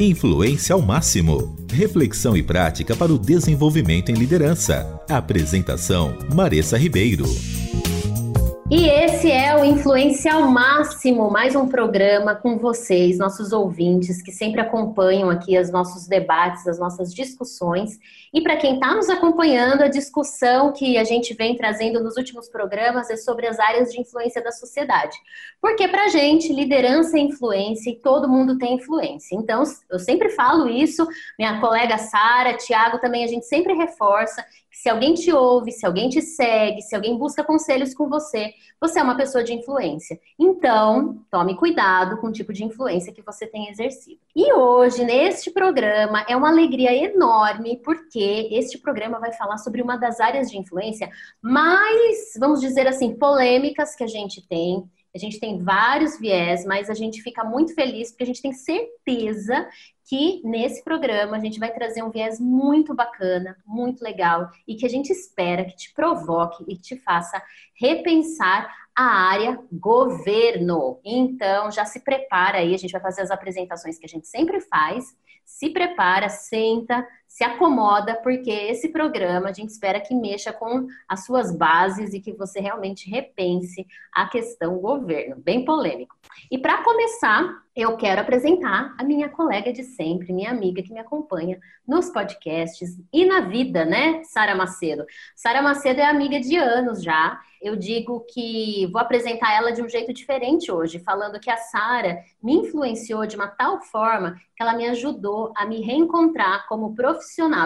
[0.00, 1.54] Influência ao máximo.
[1.70, 4.98] Reflexão e prática para o desenvolvimento em liderança.
[5.06, 7.26] Apresentação: Maressa Ribeiro.
[8.72, 14.30] E esse é o Influência ao Máximo, mais um programa com vocês, nossos ouvintes, que
[14.30, 17.98] sempre acompanham aqui os nossos debates, as nossas discussões.
[18.32, 22.48] E para quem está nos acompanhando, a discussão que a gente vem trazendo nos últimos
[22.48, 25.16] programas é sobre as áreas de influência da sociedade.
[25.60, 29.34] Porque para a gente, liderança é influência e todo mundo tem influência.
[29.34, 31.04] Então, eu sempre falo isso,
[31.36, 34.44] minha colega Sara, Tiago também, a gente sempre reforça
[34.80, 38.98] se alguém te ouve, se alguém te segue, se alguém busca conselhos com você, você
[38.98, 40.18] é uma pessoa de influência.
[40.38, 44.18] Então, tome cuidado com o tipo de influência que você tem exercido.
[44.34, 49.98] E hoje, neste programa, é uma alegria enorme, porque este programa vai falar sobre uma
[49.98, 51.10] das áreas de influência
[51.42, 54.88] mais, vamos dizer assim, polêmicas que a gente tem.
[55.14, 58.52] A gente tem vários viés, mas a gente fica muito feliz porque a gente tem
[58.52, 59.68] certeza
[60.08, 64.86] que nesse programa a gente vai trazer um viés muito bacana, muito legal e que
[64.86, 67.42] a gente espera que te provoque e te faça
[67.74, 71.00] repensar a área governo.
[71.04, 74.60] Então, já se prepara aí, a gente vai fazer as apresentações que a gente sempre
[74.60, 75.04] faz.
[75.44, 81.24] Se prepara, senta, se acomoda, porque esse programa a gente espera que mexa com as
[81.24, 86.16] suas bases e que você realmente repense a questão governo, bem polêmico.
[86.50, 90.98] E para começar, eu quero apresentar a minha colega de sempre, minha amiga que me
[90.98, 95.06] acompanha nos podcasts e na vida, né, Sara Macedo.
[95.36, 97.40] Sara Macedo é amiga de anos já.
[97.62, 102.18] Eu digo que vou apresentar ela de um jeito diferente hoje, falando que a Sara
[102.42, 107.19] me influenciou de uma tal forma que ela me ajudou a me reencontrar como profissional.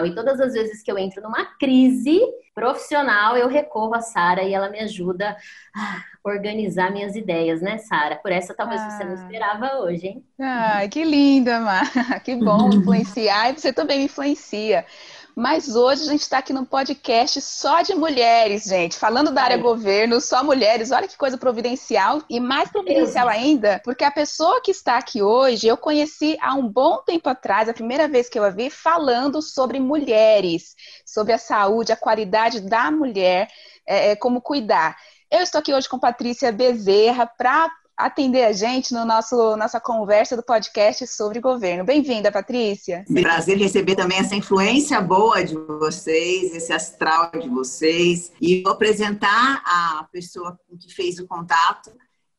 [0.05, 2.19] E todas as vezes que eu entro numa crise
[2.53, 5.35] profissional, eu recorro a Sara e ela me ajuda
[5.75, 8.15] a organizar minhas ideias, né, Sara?
[8.15, 8.89] Por essa talvez ah.
[8.89, 9.15] você não ah.
[9.15, 10.25] esperava hoje, hein?
[10.39, 11.85] Ah, que linda, Mar.
[12.23, 14.85] Que bom influenciar e você também me influencia.
[15.35, 18.95] Mas hoje a gente está aqui no podcast só de mulheres, gente.
[18.95, 19.57] Falando da área é.
[19.57, 20.91] governo, só mulheres.
[20.91, 22.23] Olha que coisa providencial.
[22.29, 26.65] E mais providencial ainda, porque a pessoa que está aqui hoje, eu conheci há um
[26.65, 30.73] bom tempo atrás, a primeira vez que eu a vi, falando sobre mulheres,
[31.05, 33.49] sobre a saúde, a qualidade da mulher,
[33.85, 34.95] é, é como cuidar.
[35.29, 40.35] Eu estou aqui hoje com Patrícia Bezerra para atender a gente no nosso nossa conversa
[40.35, 41.85] do podcast sobre governo.
[41.85, 43.05] Bem-vinda, Patrícia.
[43.21, 48.31] Prazer receber também essa influência boa de vocês, esse astral de vocês.
[48.41, 51.91] E vou apresentar a pessoa que fez o contato,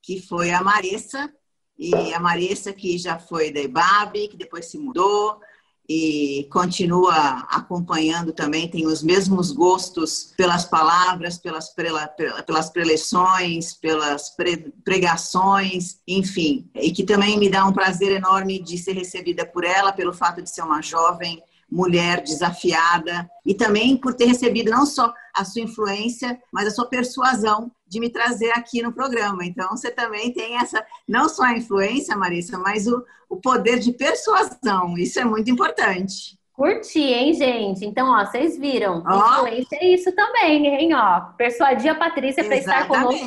[0.02, 1.32] que foi a Marissa.
[1.78, 5.38] E a Marissa, que já foi da IBAB, que depois se mudou,
[5.88, 12.08] e continua acompanhando também, tem os mesmos gostos pelas palavras, pelas, prela,
[12.46, 18.76] pelas preleções, pelas pre, pregações, enfim, e que também me dá um prazer enorme de
[18.78, 24.14] ser recebida por ela, pelo fato de ser uma jovem mulher desafiada e também por
[24.14, 28.82] ter recebido não só a sua influência, mas a sua persuasão de me trazer aqui
[28.82, 29.44] no programa.
[29.44, 33.92] Então, você também tem essa, não só a influência, Marissa, mas o, o poder de
[33.92, 34.96] persuasão.
[34.96, 36.38] Isso é muito importante.
[36.52, 37.84] Curti, hein, gente?
[37.84, 39.04] Então, ó, vocês viram.
[39.06, 39.34] Oh.
[39.34, 40.94] Influência é isso também, hein?
[40.94, 43.24] Ó, persuadir a Patrícia para estar conosco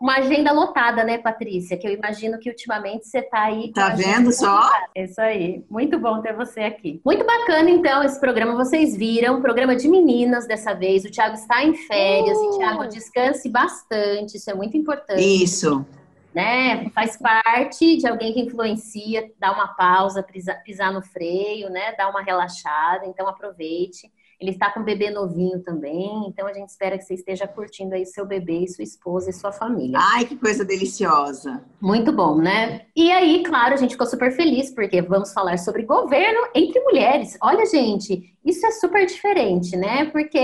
[0.00, 1.76] uma agenda lotada, né, Patrícia?
[1.76, 3.72] Que eu imagino que ultimamente você está aí.
[3.72, 4.68] Tá vendo só?
[4.94, 5.64] É isso aí.
[5.70, 7.00] Muito bom ter você aqui.
[7.04, 8.54] Muito bacana, então, esse programa.
[8.54, 11.04] Vocês viram, programa de meninas dessa vez.
[11.04, 12.36] O Thiago está em férias.
[12.36, 12.54] Uh!
[12.54, 14.36] E, Thiago, descanse bastante.
[14.36, 15.22] Isso é muito importante.
[15.22, 15.86] Isso.
[16.34, 16.90] Né?
[16.90, 21.92] Faz parte de alguém que influencia, dar uma pausa, pisar, pisar no freio, né?
[21.96, 23.06] Dar uma relaxada.
[23.06, 24.10] Então, aproveite.
[24.44, 27.94] Ele está com um bebê novinho também, então a gente espera que você esteja curtindo
[27.94, 29.98] aí seu bebê, sua esposa e sua família.
[29.98, 31.64] Ai, que coisa deliciosa!
[31.80, 32.82] Muito bom, né?
[32.94, 37.38] E aí, claro, a gente ficou super feliz porque vamos falar sobre governo entre mulheres.
[37.42, 40.04] Olha, gente, isso é super diferente, né?
[40.06, 40.38] Porque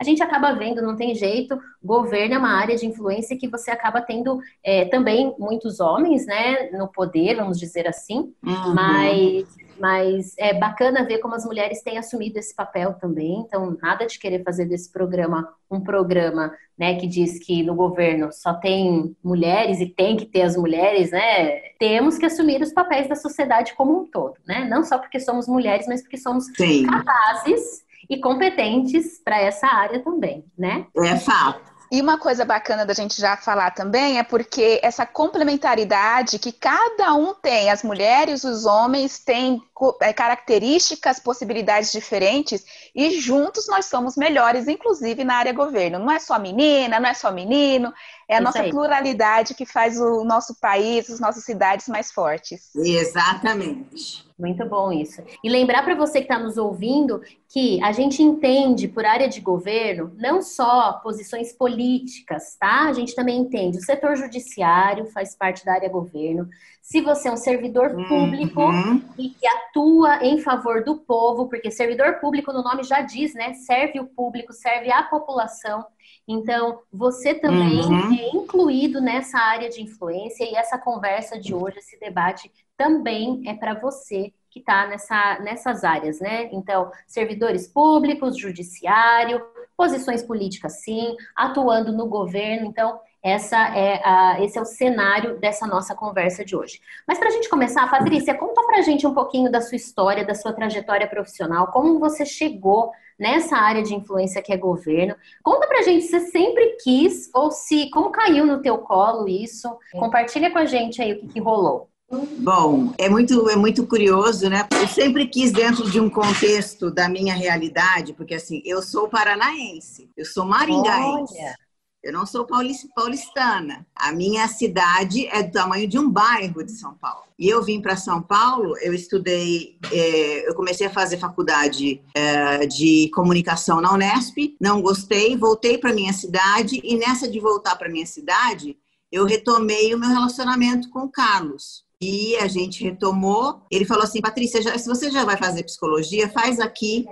[0.00, 3.70] a gente acaba vendo, não tem jeito, governo é uma área de influência que você
[3.70, 8.74] acaba tendo é, também muitos homens, né, no poder, vamos dizer assim, uhum.
[8.74, 9.46] mas
[9.82, 13.40] mas é bacana ver como as mulheres têm assumido esse papel também.
[13.40, 18.30] Então, nada de querer fazer desse programa um programa, né, que diz que no governo
[18.30, 21.56] só tem mulheres e tem que ter as mulheres, né?
[21.80, 24.68] Temos que assumir os papéis da sociedade como um todo, né?
[24.70, 26.86] Não só porque somos mulheres, mas porque somos Sim.
[26.86, 30.86] capazes e competentes para essa área também, né?
[30.96, 31.71] É fato.
[31.92, 37.12] E uma coisa bacana da gente já falar também é porque essa complementaridade que cada
[37.12, 39.62] um tem, as mulheres, os homens têm
[40.00, 45.98] é, características, possibilidades diferentes e juntos nós somos melhores, inclusive na área governo.
[45.98, 47.92] Não é só menina, não é só menino,
[48.32, 48.70] É a Isso nossa aí.
[48.70, 52.74] pluralidade que faz o nosso país, as nossas cidades mais fortes.
[52.74, 54.24] Exatamente.
[54.38, 55.22] Muito bom isso.
[55.44, 59.40] E lembrar para você que está nos ouvindo que a gente entende por área de
[59.40, 62.88] governo não só posições políticas, tá?
[62.88, 66.48] A gente também entende o setor judiciário faz parte da área governo.
[66.80, 69.02] Se você é um servidor público uhum.
[69.18, 73.52] e que atua em favor do povo, porque servidor público no nome já diz, né?
[73.52, 75.84] Serve o público, serve a população.
[76.26, 78.14] Então, você também uhum.
[78.14, 83.54] é incluído nessa área de influência e essa conversa de hoje, esse debate, também é
[83.54, 86.50] para você que está nessa, nessas áreas, né?
[86.52, 89.42] Então, servidores públicos, judiciário,
[89.82, 92.66] posições políticas, sim, atuando no governo.
[92.66, 96.80] Então, essa é a, esse é o cenário dessa nossa conversa de hoje.
[97.06, 100.24] Mas para a gente começar, Patrícia, conta para a gente um pouquinho da sua história,
[100.24, 105.16] da sua trajetória profissional, como você chegou nessa área de influência que é governo.
[105.42, 109.68] Conta pra gente se você sempre quis ou se como caiu no teu colo isso.
[109.90, 111.91] Compartilha com a gente aí o que, que rolou.
[112.38, 114.68] Bom, é muito, é muito curioso, né?
[114.78, 120.10] Eu sempre quis dentro de um contexto da minha realidade, porque assim, eu sou paranaense,
[120.14, 121.34] eu sou maringaense.
[121.38, 121.54] Olha.
[122.02, 123.86] Eu não sou paulistana.
[123.94, 127.26] A minha cidade é do tamanho de um bairro de São Paulo.
[127.38, 132.66] E eu vim para São Paulo, eu estudei, é, eu comecei a fazer faculdade é,
[132.66, 137.88] de comunicação na Unesp, não gostei, voltei para minha cidade e nessa de voltar para
[137.88, 138.76] minha cidade,
[139.12, 141.84] eu retomei o meu relacionamento com o Carlos.
[142.02, 143.62] E a gente retomou.
[143.70, 147.06] Ele falou assim: Patrícia, já, se você já vai fazer psicologia, faz aqui,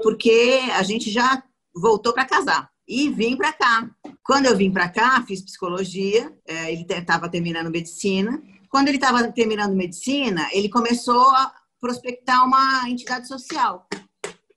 [0.00, 1.42] porque a gente já
[1.74, 3.90] voltou para casar e vim para cá.
[4.22, 8.40] Quando eu vim para cá, fiz psicologia, é, ele estava terminando medicina.
[8.68, 13.88] Quando ele estava terminando medicina, ele começou a prospectar uma entidade social.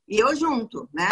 [0.07, 1.07] E eu junto, né?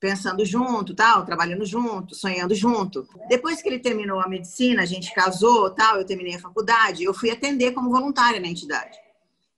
[0.00, 3.06] Pensando junto, tal, trabalhando junto, sonhando junto.
[3.28, 7.12] Depois que ele terminou a medicina, a gente casou, tal, eu terminei a faculdade, eu
[7.12, 8.98] fui atender como voluntária na entidade.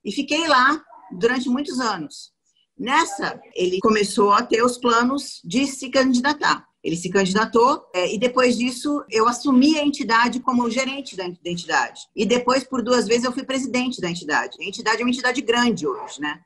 [0.03, 2.33] E fiquei lá durante muitos anos.
[2.77, 6.67] Nessa, ele começou a ter os planos de se candidatar.
[6.83, 11.49] Ele se candidatou é, e depois disso eu assumi a entidade como gerente da, da
[11.49, 12.01] entidade.
[12.13, 14.57] E depois, por duas vezes, eu fui presidente da entidade.
[14.59, 16.41] A entidade é uma entidade grande hoje, né?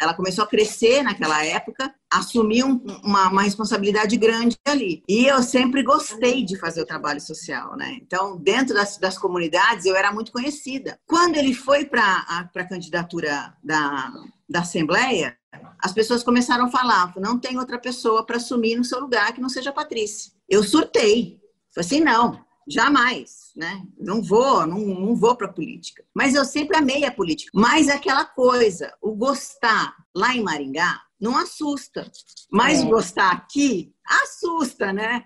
[0.00, 5.02] Ela começou a crescer naquela época, assumiu um, uma, uma, responsabilidade grande ali.
[5.08, 7.98] E eu sempre gostei de fazer o trabalho social, né?
[8.00, 10.98] Então, dentro das, das comunidades, eu era muito conhecida.
[11.06, 14.12] Quando ele foi para a candidatura da,
[14.48, 15.36] da Assembleia,
[15.82, 19.40] as pessoas começaram a falar: não tem outra pessoa para assumir no seu lugar que
[19.40, 20.32] não seja a Patrícia.
[20.48, 21.40] Eu surtei.
[21.74, 23.82] Falei assim: não, jamais, né?
[23.98, 26.04] Não vou, não, não vou para a política.
[26.14, 27.50] Mas eu sempre amei a política.
[27.54, 32.10] Mas aquela coisa, o gostar lá em Maringá, não assusta.
[32.50, 32.84] Mas é.
[32.84, 35.24] gostar aqui, assusta, né?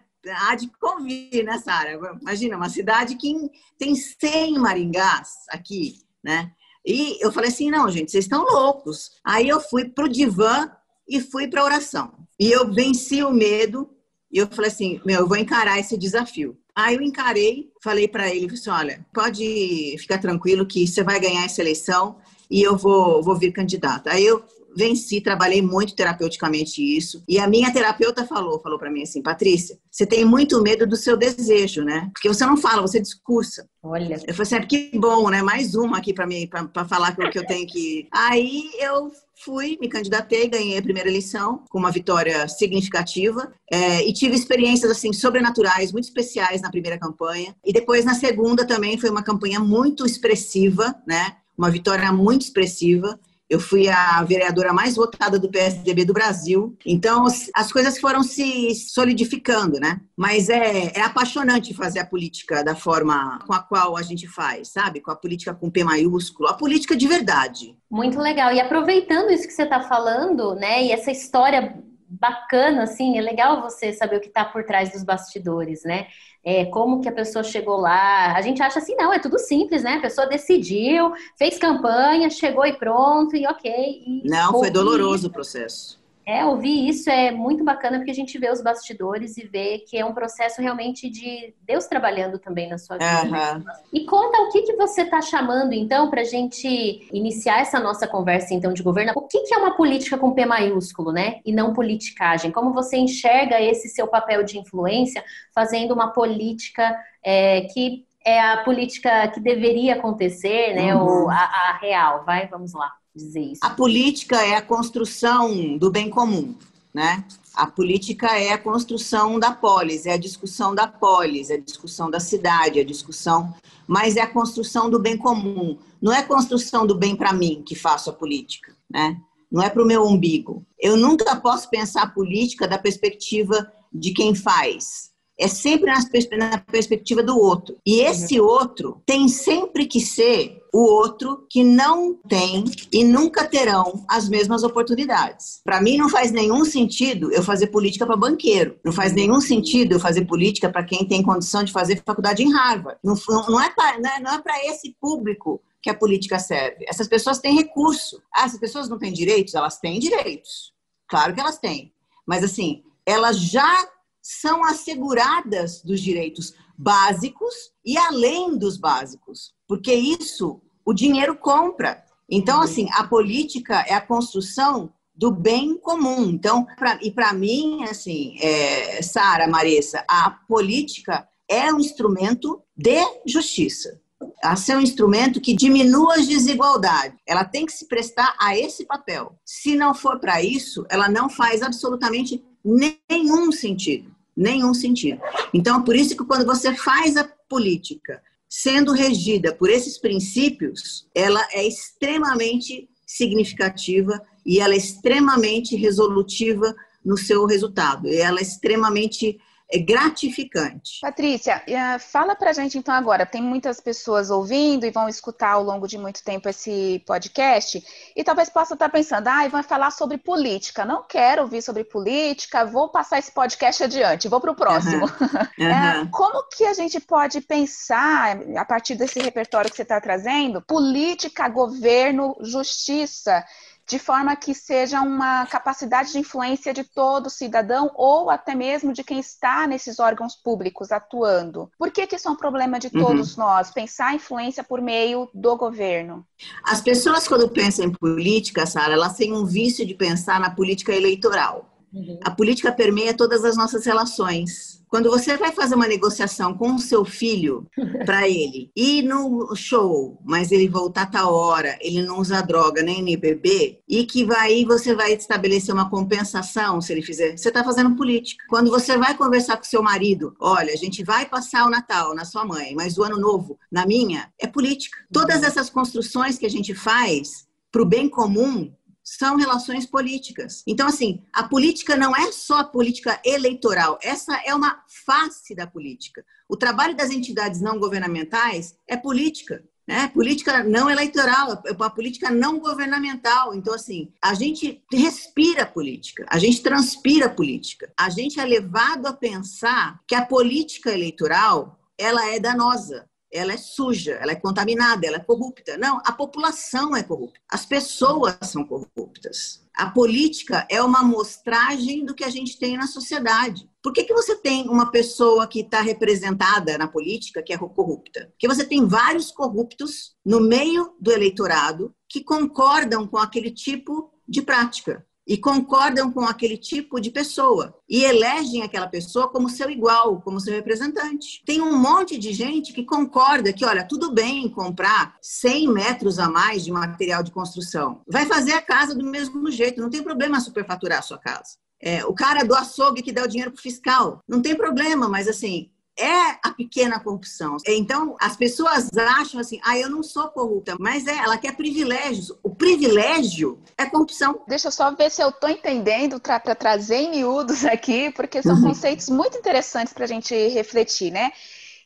[0.49, 1.99] Há de convir nessa área.
[2.21, 3.35] Imagina, uma cidade que
[3.77, 6.53] tem 100 Maringás aqui, né?
[6.87, 9.11] E eu falei assim: não, gente, vocês estão loucos.
[9.25, 10.71] Aí eu fui para o divã
[11.09, 12.27] e fui para a oração.
[12.39, 13.91] E eu venci o medo
[14.31, 16.59] e eu falei assim: meu, eu vou encarar esse desafio.
[16.75, 21.45] Aí eu encarei, falei para ele: assim, olha, pode ficar tranquilo que você vai ganhar
[21.45, 22.17] essa eleição
[22.51, 24.11] e eu vou, vou vir candidata.
[24.11, 24.43] Aí eu
[24.77, 27.23] venci, trabalhei muito terapeuticamente isso.
[27.29, 30.97] E a minha terapeuta falou, falou para mim assim, Patrícia, você tem muito medo do
[30.97, 32.11] seu desejo, né?
[32.13, 33.69] Porque você não fala, você discursa.
[33.83, 34.15] Olha.
[34.27, 35.43] Eu falei assim, ah, que bom, né?
[35.43, 38.07] Mais uma aqui para mim, para falar o que eu tenho que.
[38.13, 39.11] Aí eu
[39.45, 44.91] fui, me candidatei, ganhei a primeira eleição com uma vitória significativa é, e tive experiências
[44.91, 49.59] assim sobrenaturais, muito especiais na primeira campanha e depois na segunda também foi uma campanha
[49.59, 51.37] muito expressiva, né?
[51.59, 53.19] Uma vitória muito expressiva
[53.53, 56.75] eu fui a vereadora mais votada do PSDB do Brasil.
[56.87, 60.01] Então, as coisas foram se solidificando, né?
[60.17, 64.69] Mas é, é apaixonante fazer a política da forma com a qual a gente faz,
[64.69, 65.03] sabe?
[65.03, 67.77] Com a política com P maiúsculo, a política de verdade.
[67.91, 68.55] Muito legal.
[68.55, 70.85] E aproveitando isso que você está falando, né?
[70.85, 71.77] E essa história
[72.21, 76.09] bacana, assim, é legal você saber o que está por trás dos bastidores, né?
[76.45, 78.35] É, como que a pessoa chegou lá.
[78.37, 79.95] A gente acha assim, não, é tudo simples, né?
[79.95, 83.73] A pessoa decidiu, fez campanha, chegou e pronto, e ok.
[84.07, 86.02] E não, foi doloroso o processo.
[86.25, 89.99] É, ouvir isso é muito bacana porque a gente vê os bastidores e vê que
[89.99, 93.57] é um processo realmente de Deus trabalhando também na sua vida.
[93.57, 93.65] Uhum.
[93.93, 98.07] E conta o que, que você está chamando, então, para a gente iniciar essa nossa
[98.07, 99.13] conversa, então, de governo.
[99.17, 101.41] O que, que é uma política com P maiúsculo, né?
[101.45, 102.53] E não politicagem?
[102.53, 108.59] Como você enxerga esse seu papel de influência fazendo uma política é, que é a
[108.59, 110.95] política que deveria acontecer, né?
[110.95, 111.03] Uhum.
[111.03, 112.47] Ou a, a real, vai?
[112.47, 113.61] Vamos lá dizer isso.
[113.63, 116.55] A política é a construção do bem comum.
[116.93, 117.25] né?
[117.55, 122.11] A política é a construção da polis, é a discussão da polis, é a discussão
[122.11, 123.55] da cidade, é a discussão,
[123.87, 125.79] mas é a construção do bem comum.
[126.01, 129.21] Não é a construção do bem para mim que faço a política, né?
[129.51, 130.65] Não é para o meu umbigo.
[130.79, 135.12] Eu nunca posso pensar a política da perspectiva de quem faz,
[135.43, 135.93] é sempre
[136.39, 137.77] na perspectiva do outro.
[137.85, 138.47] E esse uhum.
[138.47, 144.63] outro tem sempre que ser o outro que não tem e nunca terão as mesmas
[144.63, 145.61] oportunidades.
[145.65, 148.79] Para mim não faz nenhum sentido eu fazer política para banqueiro.
[148.85, 152.53] Não faz nenhum sentido eu fazer política para quem tem condição de fazer faculdade em
[152.53, 152.99] Harvard.
[153.03, 153.15] Não,
[153.49, 156.85] não é para não é para esse público que a política serve.
[156.89, 158.23] Essas pessoas têm recurso.
[158.33, 159.55] Ah, essas pessoas não têm direitos?
[159.55, 160.73] Elas têm direitos.
[161.09, 161.93] Claro que elas têm.
[162.25, 163.89] Mas assim, elas já
[164.23, 167.53] são asseguradas dos direitos básicos
[167.85, 172.03] e além dos básicos, porque isso o dinheiro compra.
[172.31, 172.63] Então, uhum.
[172.63, 176.31] assim, a política é a construção do bem comum.
[176.31, 183.01] Então, pra, e para mim, assim, é, Sara, Marissa, a política é um instrumento de
[183.27, 184.01] justiça.
[184.43, 187.19] A ser um instrumento que diminua as desigualdades.
[187.27, 189.37] Ela tem que se prestar a esse papel.
[189.45, 195.21] Se não for para isso, ela não faz absolutamente nenhum sentido nenhum sentido.
[195.53, 201.47] Então, por isso que quando você faz a política sendo regida por esses princípios, ela
[201.53, 206.75] é extremamente significativa e ela é extremamente resolutiva
[207.05, 208.09] no seu resultado.
[208.09, 209.39] E ela é extremamente é
[209.81, 211.01] gratificante.
[211.01, 213.25] Patrícia, eh, fala pra gente então agora.
[213.25, 217.83] Tem muitas pessoas ouvindo e vão escutar ao longo de muito tempo esse podcast
[218.15, 220.85] e talvez possa estar pensando, ah, vai falar sobre política.
[220.85, 225.07] Não quero ouvir sobre política, vou passar esse podcast adiante, vou para o próximo.
[225.07, 226.03] Uhum.
[226.03, 226.09] Uhum.
[226.13, 231.49] como que a gente pode pensar, a partir desse repertório que você está trazendo, política,
[231.49, 233.45] governo, justiça?
[233.89, 239.05] De forma que seja uma capacidade de influência de todo cidadão ou até mesmo de
[239.05, 241.71] quem está nesses órgãos públicos atuando.
[241.79, 243.45] Por que, que isso é um problema de todos uhum.
[243.45, 243.71] nós?
[243.71, 246.27] Pensar a influência por meio do governo.
[246.65, 250.93] As pessoas, quando pensam em política, Sara, elas têm um vício de pensar na política
[250.93, 251.72] eleitoral.
[251.93, 252.19] Uhum.
[252.23, 254.83] A política permeia todas as nossas relações.
[254.89, 257.67] Quando você vai fazer uma negociação com o seu filho
[258.05, 263.05] para ele ir no show, mas ele voltar tal hora, ele não usa droga nem
[263.19, 267.97] beber, e que vai você vai estabelecer uma compensação se ele fizer, você está fazendo
[267.97, 268.45] política.
[268.49, 272.25] Quando você vai conversar com seu marido, olha, a gente vai passar o Natal na
[272.25, 274.99] sua mãe, mas o ano novo na minha, é política.
[275.11, 278.71] Todas essas construções que a gente faz para o bem comum
[279.05, 280.63] são relações políticas.
[280.67, 286.25] Então, assim, a política não é só política eleitoral, essa é uma face da política.
[286.49, 289.63] O trabalho das entidades não governamentais é política.
[289.87, 290.07] Né?
[290.09, 293.55] Política não eleitoral, uma política não governamental.
[293.55, 297.93] Então, assim, a gente respira política, a gente transpira política.
[297.99, 303.57] A gente é levado a pensar que a política eleitoral ela é danosa, ela é
[303.57, 305.79] suja, ela é contaminada, ela é corrupta.
[305.79, 307.41] Não, a população é corrupta.
[307.49, 309.63] As pessoas são corruptas.
[309.75, 313.69] A política é uma amostragem do que a gente tem na sociedade.
[313.83, 318.29] Por que, que você tem uma pessoa que está representada na política que é corrupta?
[318.33, 324.43] Porque você tem vários corruptos no meio do eleitorado que concordam com aquele tipo de
[324.43, 330.21] prática e concordam com aquele tipo de pessoa e elegem aquela pessoa como seu igual,
[330.21, 331.43] como seu representante.
[331.45, 336.29] Tem um monte de gente que concorda que, olha, tudo bem comprar 100 metros a
[336.29, 340.41] mais de material de construção, vai fazer a casa do mesmo jeito, não tem problema
[340.41, 341.57] superfaturar a sua casa.
[341.85, 345.09] É, o cara do açougue que dá o dinheiro para o fiscal, não tem problema,
[345.09, 345.69] mas assim,
[345.99, 347.57] é a pequena corrupção.
[347.67, 352.33] Então, as pessoas acham assim, ah, eu não sou corrupta, mas é, ela quer privilégios.
[352.43, 354.43] O privilégio é corrupção.
[354.49, 358.57] Deixa eu só ver se eu estou entendendo para trazer em miúdos aqui, porque são
[358.57, 358.63] uhum.
[358.63, 361.31] conceitos muito interessantes para a gente refletir, né?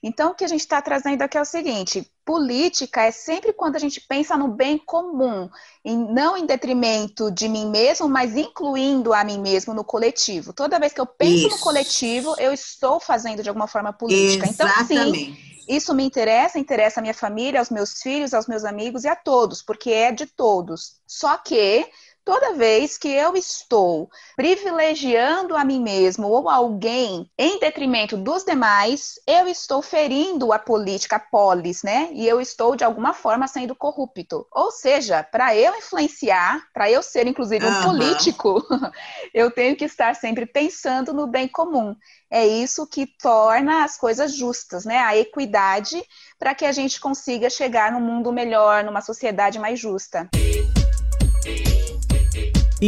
[0.02, 3.76] Então, o que a gente está trazendo aqui é o seguinte: política é sempre quando
[3.76, 5.48] a gente pensa no bem comum,
[5.84, 10.52] em, não em detrimento de mim mesmo, mas incluindo a mim mesmo no coletivo.
[10.52, 11.56] Toda vez que eu penso Isso.
[11.56, 14.48] no coletivo, eu estou fazendo de alguma forma política.
[14.48, 14.92] Exatamente.
[14.92, 15.36] Então, sim.
[15.68, 19.16] Isso me interessa, interessa a minha família, aos meus filhos, aos meus amigos e a
[19.16, 20.96] todos, porque é de todos.
[21.06, 21.86] Só que
[22.26, 29.14] toda vez que eu estou privilegiando a mim mesmo ou alguém em detrimento dos demais,
[29.24, 32.10] eu estou ferindo a política polis, né?
[32.12, 34.44] E eu estou de alguma forma sendo corrupto.
[34.50, 37.82] Ou seja, para eu influenciar, para eu ser inclusive um uhum.
[37.84, 38.60] político,
[39.32, 41.94] eu tenho que estar sempre pensando no bem comum.
[42.28, 44.98] É isso que torna as coisas justas, né?
[44.98, 46.02] A equidade
[46.40, 50.28] para que a gente consiga chegar num mundo melhor, numa sociedade mais justa.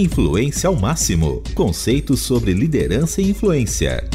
[0.00, 1.42] Influência ao máximo.
[1.56, 4.08] Conceitos sobre liderança e influência.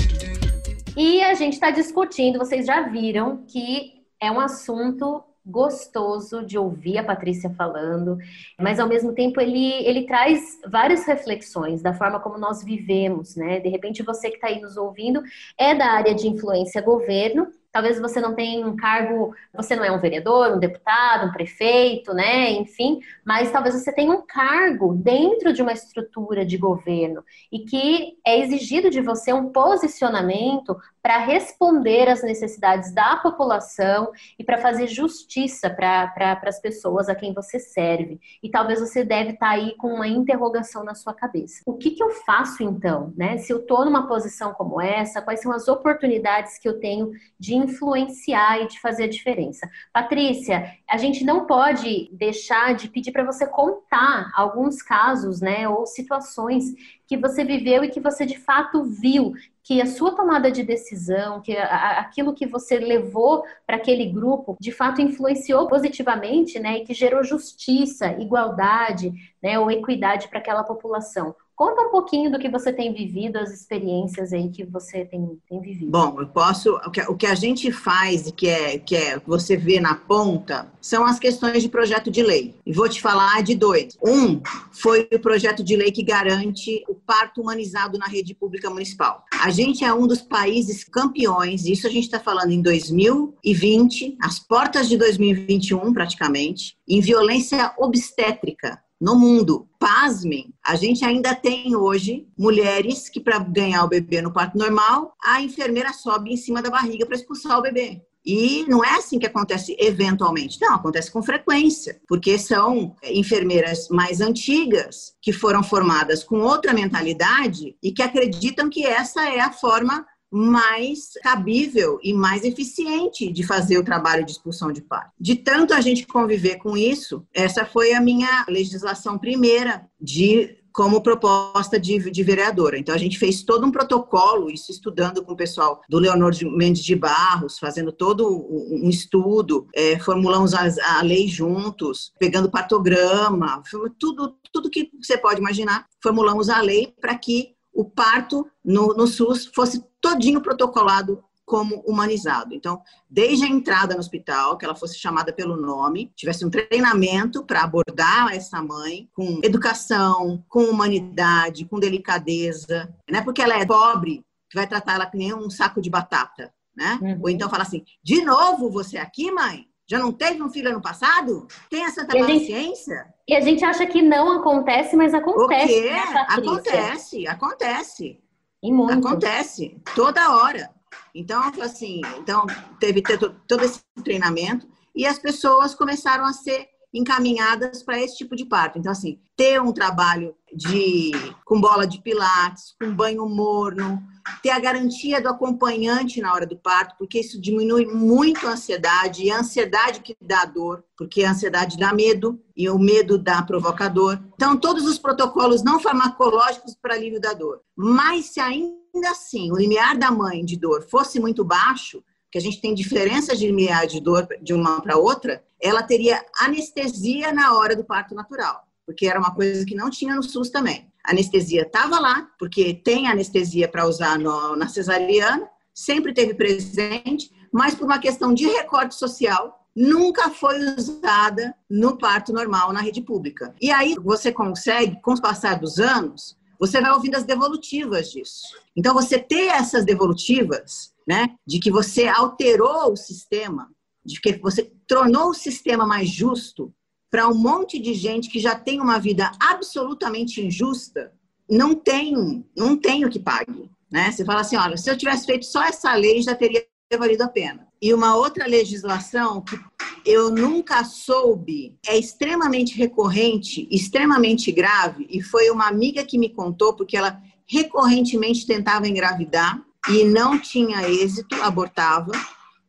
[0.95, 6.99] E a gente está discutindo, vocês já viram que é um assunto gostoso de ouvir
[6.99, 8.17] a Patrícia falando,
[8.57, 13.59] mas ao mesmo tempo ele, ele traz várias reflexões da forma como nós vivemos, né?
[13.59, 15.21] De repente você que está aí nos ouvindo
[15.57, 19.91] é da área de influência governo, Talvez você não tenha um cargo, você não é
[19.91, 22.51] um vereador, um deputado, um prefeito, né?
[22.51, 28.15] Enfim, mas talvez você tenha um cargo dentro de uma estrutura de governo e que
[28.25, 34.87] é exigido de você um posicionamento para responder às necessidades da população e para fazer
[34.87, 38.21] justiça para pra, as pessoas a quem você serve.
[38.41, 41.61] E talvez você deve estar tá aí com uma interrogação na sua cabeça.
[41.65, 43.13] O que, que eu faço então?
[43.17, 43.37] Né?
[43.37, 47.53] Se eu estou numa posição como essa, quais são as oportunidades que eu tenho de
[47.53, 49.69] influenciar e de fazer a diferença?
[49.91, 55.85] Patrícia, a gente não pode deixar de pedir para você contar alguns casos, né, ou
[55.85, 56.63] situações
[57.13, 61.41] que você viveu e que você de fato viu que a sua tomada de decisão,
[61.41, 66.93] que aquilo que você levou para aquele grupo, de fato influenciou positivamente, né, e que
[66.93, 71.35] gerou justiça, igualdade, né, ou equidade para aquela população.
[71.55, 75.61] Conta um pouquinho do que você tem vivido, as experiências aí que você tem, tem
[75.61, 75.91] vivido.
[75.91, 76.75] Bom, eu posso.
[76.77, 80.71] O que, o que a gente faz, que é que é você vê na ponta,
[80.81, 82.55] são as questões de projeto de lei.
[82.65, 83.95] E vou te falar de dois.
[84.03, 84.41] Um
[84.71, 89.23] foi o projeto de lei que garante o parto humanizado na rede pública municipal.
[89.41, 94.39] A gente é um dos países campeões, isso a gente está falando em 2020, as
[94.39, 99.67] portas de 2021 praticamente, em violência obstétrica no mundo.
[99.79, 105.13] Pasmem, a gente ainda tem hoje mulheres que, para ganhar o bebê no parto normal,
[105.23, 108.01] a enfermeira sobe em cima da barriga para expulsar o bebê.
[108.25, 114.21] E não é assim que acontece eventualmente, não, acontece com frequência, porque são enfermeiras mais
[114.21, 120.05] antigas que foram formadas com outra mentalidade e que acreditam que essa é a forma
[120.33, 125.11] mais cabível e mais eficiente de fazer o trabalho de expulsão de parto.
[125.19, 131.01] De tanto a gente conviver com isso, essa foi a minha legislação primeira de como
[131.01, 132.79] proposta de, de, vereadora.
[132.79, 136.45] Então, a gente fez todo um protocolo, isso estudando com o pessoal do Leonor de
[136.45, 140.67] Mendes de Barros, fazendo todo um estudo, é, formulamos a,
[140.97, 143.61] a, lei juntos, pegando partograma,
[143.99, 149.07] tudo, tudo que você pode imaginar, formulamos a lei para que o parto no, no
[149.07, 152.53] SUS fosse todinho protocolado como humanizado.
[152.53, 157.43] Então, desde a entrada no hospital, que ela fosse chamada pelo nome, tivesse um treinamento
[157.43, 163.21] para abordar essa mãe com educação, com humanidade, com delicadeza, né?
[163.21, 166.97] Porque ela é pobre, que vai tratar ela que nem um saco de batata, né?
[167.01, 167.19] Uhum.
[167.23, 169.67] Ou então fala assim: "De novo você aqui, mãe?
[169.87, 171.47] Já não teve um filho ano passado?
[171.69, 175.63] Tem essa paciência?" E a gente acha que não acontece, mas acontece.
[175.63, 175.89] O quê?
[175.89, 178.19] Né, acontece, acontece.
[178.61, 179.07] E muito.
[179.07, 180.69] Acontece, toda hora.
[181.13, 182.45] Então, assim, então
[182.79, 183.01] teve
[183.47, 188.77] todo esse treinamento e as pessoas começaram a ser encaminhadas para esse tipo de parto.
[188.77, 191.11] Então, assim, ter um trabalho de
[191.43, 194.01] com bola de pilates, com banho morno,
[194.41, 199.23] ter a garantia do acompanhante na hora do parto, porque isso diminui muito a ansiedade,
[199.23, 203.41] e a ansiedade que dá dor, porque a ansiedade dá medo e o medo dá
[203.41, 204.19] provocador.
[204.33, 207.61] Então, todos os protocolos não farmacológicos para alívio da dor.
[207.75, 212.41] Mas se ainda assim o limiar da mãe de dor fosse muito baixo, que a
[212.41, 217.55] gente tem diferença de limiar de dor de uma para outra, ela teria anestesia na
[217.55, 220.91] hora do parto natural, porque era uma coisa que não tinha no SUS também.
[221.05, 227.31] A anestesia estava lá, porque tem anestesia para usar no, na cesariana, sempre teve presente,
[227.51, 233.01] mas por uma questão de recorte social, nunca foi usada no parto normal na rede
[233.01, 233.53] pública.
[233.61, 238.43] E aí você consegue, com o passar dos anos, você vai ouvindo as devolutivas disso.
[238.75, 241.35] Então, você ter essas devolutivas né?
[241.45, 243.69] De que você alterou o sistema,
[244.05, 246.73] de que você tornou o sistema mais justo
[247.13, 251.13] para um monte de gente que já tem uma vida absolutamente injusta,
[251.47, 254.11] não tem, não tem o que pague, né?
[254.11, 256.65] Você fala assim, olha, se eu tivesse feito só essa lei já teria
[256.97, 257.67] valido a pena.
[257.79, 259.55] E uma outra legislação que
[260.03, 266.73] eu nunca soube, é extremamente recorrente, extremamente grave, e foi uma amiga que me contou,
[266.73, 272.11] porque ela recorrentemente tentava engravidar, e não tinha êxito, abortava.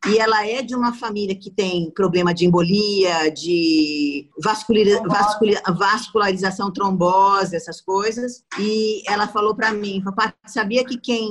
[0.07, 4.29] E ela é de uma família que tem problema de embolia, de
[5.67, 8.45] vascularização, trombose, essas coisas.
[8.59, 11.31] E ela falou para mim, papai, sabia que quem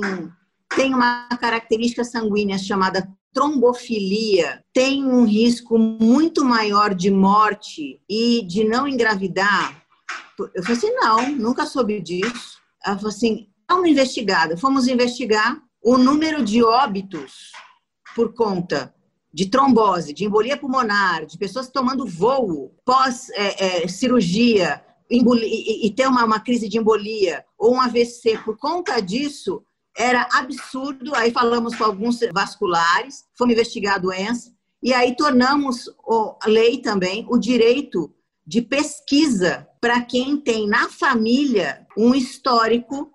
[0.74, 8.64] tem uma característica sanguínea chamada trombofilia tem um risco muito maior de morte e de
[8.64, 9.82] não engravidar
[10.38, 12.58] Eu falei assim, não, nunca soube disso.
[12.84, 14.56] Ela falou assim, dá uma investigada.
[14.56, 17.52] Fomos investigar o número de óbitos
[18.14, 18.94] por conta
[19.32, 25.90] de trombose, de embolia pulmonar, de pessoas tomando voo pós é, é, cirurgia e, e,
[25.90, 29.62] ter uma, uma crise de embolia ou um AVC por conta disso
[29.96, 31.14] era absurdo.
[31.14, 35.90] Aí falamos com alguns vasculares, fomos investigar a doença e aí tornamos
[36.42, 38.14] a lei também o direito
[38.46, 43.10] de pesquisa para quem tem na família um histórico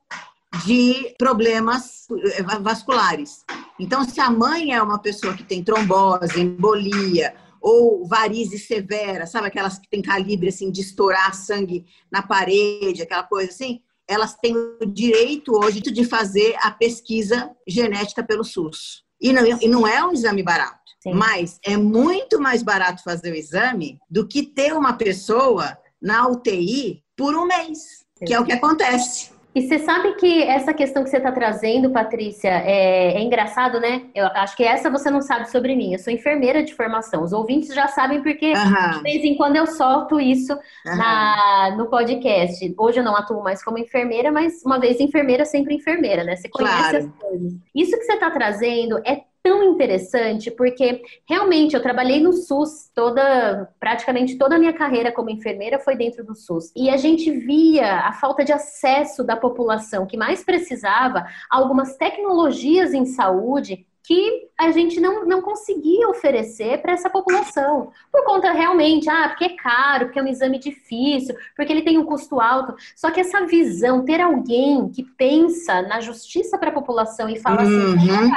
[0.66, 3.46] de problemas eh, vasculares.
[3.80, 9.48] Então, se a mãe é uma pessoa que tem trombose, embolia ou varizes severa, sabe
[9.48, 14.56] aquelas que tem calibre assim de estourar sangue na parede, aquela coisa assim, elas têm
[14.58, 19.04] o direito hoje de fazer a pesquisa genética pelo SUS.
[19.22, 20.80] E não, e não é um exame barato.
[21.02, 21.14] Sim.
[21.14, 27.04] Mas é muito mais barato fazer o exame do que ter uma pessoa na UTI
[27.16, 28.26] por um mês, Sim.
[28.26, 29.32] que é o que acontece.
[29.54, 34.04] E você sabe que essa questão que você está trazendo, Patrícia, é, é, engraçado, né?
[34.14, 35.94] Eu acho que essa você não sabe sobre mim.
[35.94, 37.24] Eu sou enfermeira de formação.
[37.24, 38.92] Os ouvintes já sabem porque uhum.
[38.98, 40.98] de vez em quando eu solto isso uhum.
[40.98, 42.74] na, no podcast.
[42.78, 46.36] Hoje eu não atuo mais como enfermeira, mas uma vez enfermeira, sempre enfermeira, né?
[46.36, 46.98] Você conhece claro.
[46.98, 47.54] as coisas.
[47.74, 53.70] Isso que você está trazendo é tão interessante porque realmente eu trabalhei no SUS toda
[53.80, 58.00] praticamente toda a minha carreira como enfermeira foi dentro do SUS e a gente via
[58.00, 64.50] a falta de acesso da população que mais precisava a algumas tecnologias em saúde que
[64.58, 67.92] a gente não, não conseguia oferecer para essa população.
[68.12, 72.00] Por conta realmente, ah, porque é caro, porque é um exame difícil, porque ele tem
[72.00, 72.74] um custo alto.
[72.96, 77.62] Só que essa visão, ter alguém que pensa na justiça para a população e fala
[77.62, 77.94] assim, uhum.
[77.94, 78.32] assim,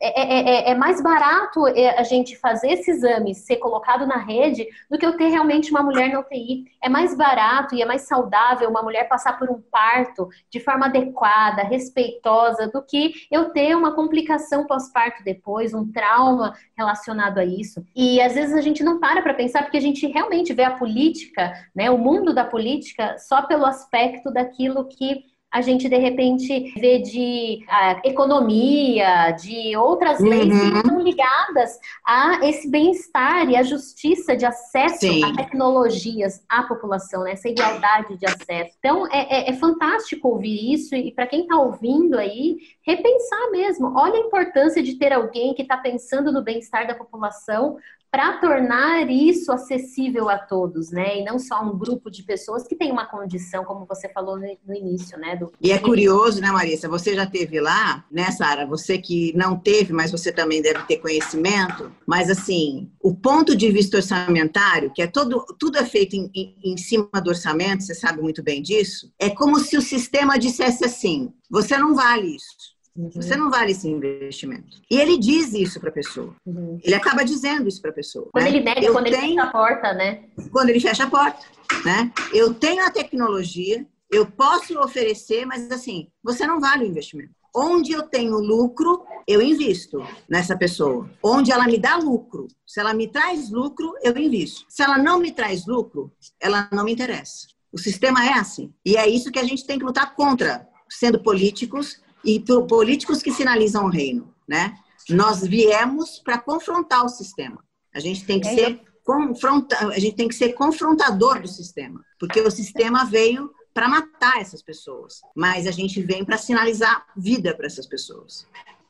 [0.00, 4.66] é, é, é, mais barato é, a gente fazer esse exame ser colocado na rede
[4.88, 6.66] do que eu ter realmente uma mulher na UTI.
[6.80, 10.86] É mais barato e é mais saudável uma mulher passar por um parto de forma
[10.86, 17.84] adequada, respeitosa, do que eu ter uma complicação pós-parto depois, um trauma relacionado a isso.
[17.94, 20.76] E às vezes a gente não para para pensar porque a gente realmente vê a
[20.76, 26.74] política, né, o mundo da política, só pelo aspecto daquilo que a gente de repente
[26.78, 30.70] vê de uh, economia, de outras leis uhum.
[30.70, 35.24] que estão ligadas a esse bem-estar e a justiça de acesso Sim.
[35.24, 37.32] a tecnologias à população, né?
[37.32, 38.76] essa igualdade de acesso.
[38.78, 43.94] Então é, é, é fantástico ouvir isso e para quem está ouvindo aí, repensar mesmo.
[43.96, 47.78] Olha a importância de ter alguém que está pensando no bem-estar da população
[48.10, 51.18] para tornar isso acessível a todos, né?
[51.18, 54.74] E não só um grupo de pessoas que tem uma condição, como você falou no,
[54.74, 55.36] início, né?
[55.36, 55.52] Do...
[55.60, 56.88] E é curioso, né, Marisa?
[56.88, 58.66] Você já teve lá, né, Sara?
[58.66, 61.92] Você que não teve, mas você também deve ter conhecimento.
[62.06, 66.30] Mas assim, o ponto de vista orçamentário, que é todo, tudo é feito em,
[66.64, 69.12] em cima do orçamento, você sabe muito bem disso.
[69.18, 72.67] É como se o sistema dissesse assim: você não vale isso.
[72.98, 73.10] Uhum.
[73.14, 74.82] Você não vale esse investimento.
[74.90, 76.34] E ele diz isso para a pessoa.
[76.44, 76.80] Uhum.
[76.82, 78.28] Ele acaba dizendo isso para a pessoa.
[78.32, 78.50] Quando né?
[78.50, 79.16] ele nega, quando tenho...
[79.16, 80.24] ele fecha a porta, né?
[80.50, 81.46] Quando ele fecha a porta,
[81.84, 82.12] né?
[82.34, 87.30] Eu tenho a tecnologia, eu posso oferecer, mas assim, você não vale o investimento.
[87.54, 91.08] Onde eu tenho lucro, eu invisto nessa pessoa.
[91.22, 94.64] Onde ela me dá lucro, se ela me traz lucro, eu invisto.
[94.68, 97.46] Se ela não me traz lucro, ela não me interessa.
[97.72, 98.72] O sistema é assim.
[98.84, 103.32] E é isso que a gente tem que lutar contra, sendo políticos e políticos que
[103.32, 104.76] sinalizam o reino, né?
[105.08, 107.62] Nós viemos para confrontar o sistema.
[107.94, 112.04] A gente tem que é ser confronta, a gente tem que ser confrontador do sistema,
[112.18, 117.54] porque o sistema veio para matar essas pessoas, mas a gente vem para sinalizar vida
[117.54, 118.46] para essas pessoas.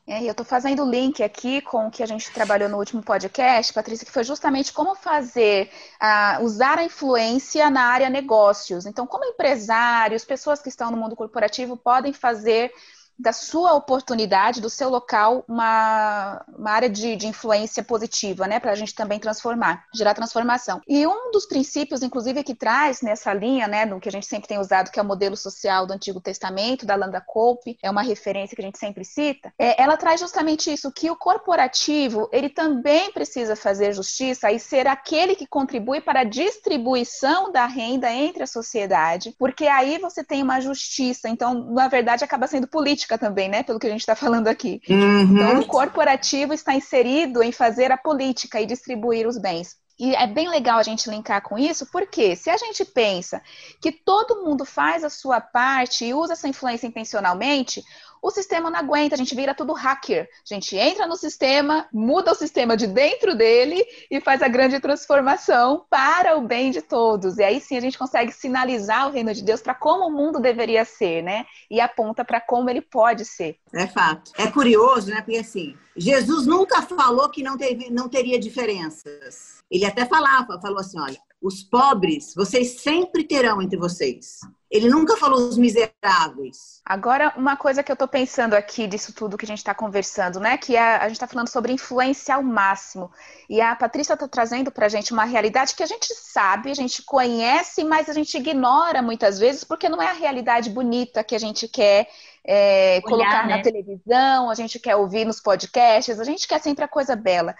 [0.09, 3.03] É, eu estou fazendo o link aqui com o que a gente trabalhou no último
[3.03, 5.69] podcast, Patrícia, que foi justamente como fazer,
[6.01, 8.87] uh, usar a influência na área negócios.
[8.87, 12.73] Então, como empresários, pessoas que estão no mundo corporativo podem fazer
[13.19, 18.59] da sua oportunidade, do seu local, uma, uma área de, de influência positiva, né?
[18.59, 20.81] Para a gente também transformar, gerar transformação.
[20.87, 24.47] E um dos princípios, inclusive, que traz nessa linha, né, do que a gente sempre
[24.47, 28.01] tem usado, que é o modelo social do Antigo Testamento, da Landa Cope, é uma
[28.01, 32.49] referência que a gente sempre cita, é, ela traz justamente isso, que o corporativo, ele
[32.49, 38.43] também precisa fazer justiça e ser aquele que contribui para a distribuição da renda entre
[38.43, 43.17] a sociedade, porque aí você tem uma justiça, então, na verdade, acaba sendo política política
[43.17, 43.63] também, né?
[43.63, 44.81] Pelo que a gente está falando aqui.
[44.87, 45.21] Uhum.
[45.21, 49.77] Então, o corporativo está inserido em fazer a política e distribuir os bens.
[49.97, 53.41] E é bem legal a gente linkar com isso, porque se a gente pensa
[53.81, 57.83] que todo mundo faz a sua parte e usa essa influência intencionalmente,
[58.21, 60.29] o sistema não aguenta, a gente vira tudo hacker.
[60.49, 64.79] A gente entra no sistema, muda o sistema de dentro dele e faz a grande
[64.79, 67.37] transformação para o bem de todos.
[67.37, 70.39] E aí sim a gente consegue sinalizar o reino de Deus para como o mundo
[70.39, 71.45] deveria ser, né?
[71.69, 73.57] E aponta para como ele pode ser.
[73.73, 74.31] É fato.
[74.37, 75.21] É curioso, né?
[75.21, 79.59] Porque assim, Jesus nunca falou que não, teve, não teria diferenças.
[79.69, 84.39] Ele até falava, falou assim: olha, os pobres vocês sempre terão entre vocês.
[84.69, 86.79] Ele nunca falou os miseráveis.
[86.85, 90.39] Agora, uma coisa que eu estou pensando aqui disso tudo que a gente está conversando,
[90.39, 90.57] né?
[90.59, 93.11] Que é, a gente está falando sobre influência ao máximo.
[93.49, 96.75] E a Patrícia está trazendo para a gente uma realidade que a gente sabe, a
[96.75, 101.33] gente conhece, mas a gente ignora muitas vezes porque não é a realidade bonita que
[101.33, 102.07] a gente quer
[102.45, 103.57] é, Olhar, colocar né?
[103.57, 107.55] na televisão, a gente quer ouvir nos podcasts, a gente quer sempre a coisa bela.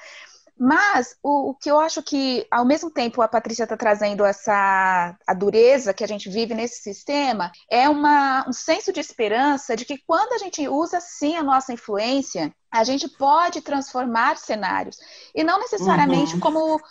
[0.59, 5.15] Mas o, o, que eu acho que, ao mesmo tempo, a Patrícia está trazendo essa
[5.25, 9.85] a dureza que a gente vive nesse sistema, é uma, um senso de esperança de
[9.85, 14.97] que quando a gente usa sim a nossa influência, a gente pode transformar cenários.
[15.33, 16.39] E não necessariamente uhum.
[16.39, 16.81] como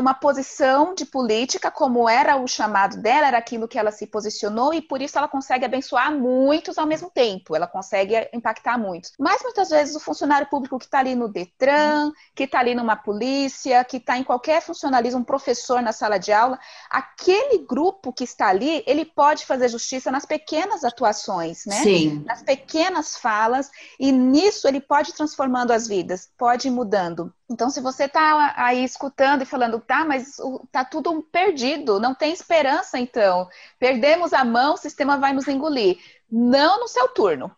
[0.00, 4.74] uma posição de política, como era o chamado dela, era aquilo que ela se posicionou,
[4.74, 9.12] e por isso ela consegue abençoar muitos ao mesmo tempo, ela consegue impactar muitos.
[9.16, 12.96] Mas muitas vezes o funcionário público que está ali no Detran, que está ali numa
[12.96, 16.58] polícia, que está em qualquer funcionalismo, um professor na sala de aula,
[16.90, 21.80] aquele grupo que está ali, ele pode fazer justiça nas pequenas atuações, né?
[21.82, 22.24] Sim.
[22.26, 27.32] Nas pequenas falas, e nisso ele pode ir transformando as vidas, pode ir mudando.
[27.50, 30.36] Então, se você está aí escutando e falando, tá, mas
[30.70, 35.98] tá tudo perdido, não tem esperança, então, perdemos a mão, o sistema vai nos engolir.
[36.32, 37.50] Não no seu turno.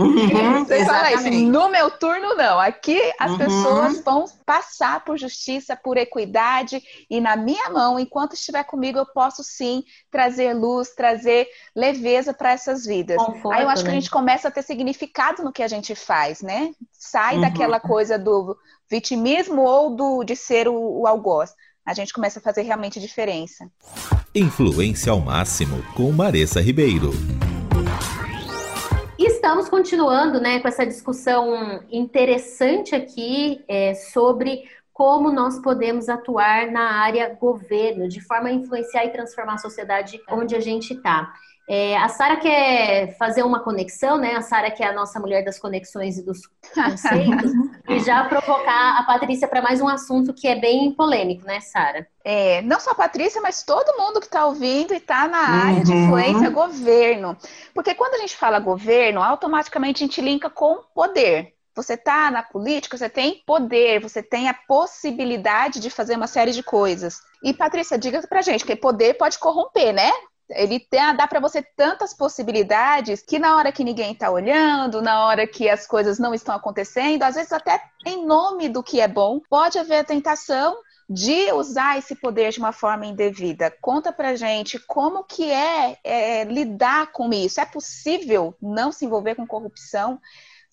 [0.00, 1.28] Uhum, Você fala isso.
[1.30, 2.58] No meu turno, não.
[2.58, 3.38] Aqui as uhum.
[3.38, 9.04] pessoas vão passar por justiça, por equidade, e na minha mão, enquanto estiver comigo, eu
[9.04, 11.46] posso sim trazer luz, trazer
[11.76, 13.18] leveza para essas vidas.
[13.18, 13.90] Conforto, Aí eu acho né?
[13.90, 14.00] que a né?
[14.00, 16.72] gente começa a ter significado no que a gente faz, né?
[16.92, 17.40] Sai uhum.
[17.42, 18.56] daquela coisa do
[18.92, 21.54] vitimismo ou do de ser o, o algoz.
[21.84, 23.66] A gente começa a fazer realmente diferença.
[24.34, 27.10] Influência ao máximo com Maressa Ribeiro.
[29.18, 36.70] E estamos continuando né, com essa discussão interessante aqui é, sobre como nós podemos atuar
[36.70, 41.32] na área governo, de forma a influenciar e transformar a sociedade onde a gente está.
[41.68, 44.34] É, a Sara quer fazer uma conexão, né?
[44.34, 46.40] A Sara que é a nossa mulher das conexões e dos
[46.74, 47.52] conceitos,
[47.88, 52.06] e já provocar a Patrícia para mais um assunto que é bem polêmico, né, Sara?
[52.24, 55.78] É, não só a Patrícia, mas todo mundo que está ouvindo e está na área
[55.78, 55.82] uhum.
[55.84, 57.36] de influência governo.
[57.72, 61.54] Porque quando a gente fala governo, automaticamente a gente linka com poder.
[61.74, 66.52] Você está na política, você tem poder, você tem a possibilidade de fazer uma série
[66.52, 67.20] de coisas.
[67.42, 70.10] E, Patrícia, diga pra gente, que poder pode corromper, né?
[70.54, 75.26] Ele tem, dá para você tantas possibilidades que na hora que ninguém está olhando, na
[75.26, 79.08] hora que as coisas não estão acontecendo, às vezes até em nome do que é
[79.08, 80.76] bom, pode haver a tentação
[81.08, 83.70] de usar esse poder de uma forma indevida.
[83.80, 87.60] Conta pra gente como que é, é lidar com isso.
[87.60, 90.20] É possível não se envolver com corrupção?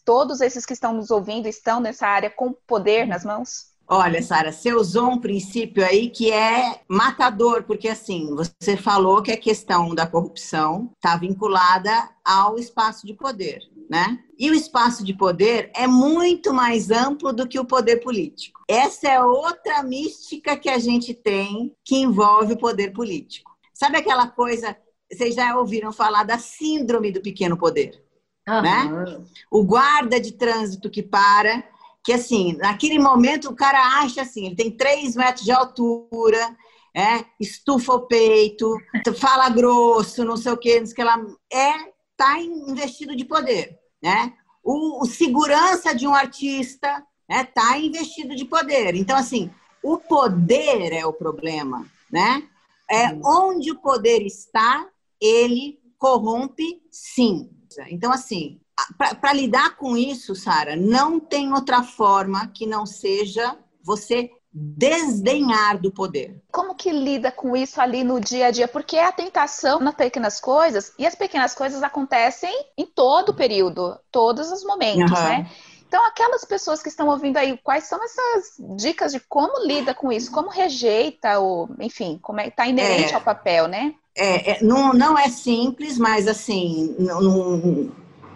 [0.05, 3.68] Todos esses que estão nos ouvindo estão nessa área com poder nas mãos?
[3.91, 9.31] Olha, Sara, você usou um princípio aí que é matador, porque assim, você falou que
[9.31, 14.19] a questão da corrupção está vinculada ao espaço de poder, né?
[14.37, 18.61] E o espaço de poder é muito mais amplo do que o poder político.
[18.67, 23.49] Essa é outra mística que a gente tem que envolve o poder político.
[23.73, 24.77] Sabe aquela coisa,
[25.11, 27.99] vocês já ouviram falar da síndrome do pequeno poder,
[28.47, 28.61] uhum.
[28.61, 29.21] né?
[29.49, 31.63] O guarda de trânsito que para
[32.03, 36.55] que assim, naquele momento o cara acha assim, ele tem três metros de altura,
[36.95, 38.75] é, estufa o peito,
[39.17, 41.73] fala grosso, não sei o que, não sei o que lá, é,
[42.17, 44.33] tá investido de poder, né?
[44.63, 48.95] O, o segurança de um artista, é, tá investido de poder.
[48.95, 49.51] Então, assim,
[49.83, 52.43] o poder é o problema, né?
[52.89, 54.87] É, onde o poder está,
[55.21, 57.51] ele corrompe, sim.
[57.89, 58.59] Então, assim,
[58.97, 65.91] para lidar com isso, Sara, não tem outra forma que não seja você desdenhar do
[65.91, 66.41] poder.
[66.51, 68.67] Como que lida com isso ali no dia a dia?
[68.67, 73.35] Porque é a tentação nas pequenas coisas, e as pequenas coisas acontecem em todo o
[73.35, 75.25] período, todos os momentos, uhum.
[75.25, 75.49] né?
[75.87, 80.11] Então, aquelas pessoas que estão ouvindo aí, quais são essas dicas de como lida com
[80.11, 80.31] isso?
[80.31, 83.95] Como rejeita, ou, enfim, como é está inerente é, ao papel, né?
[84.15, 87.91] É, é, não, não é simples, mas assim, não, não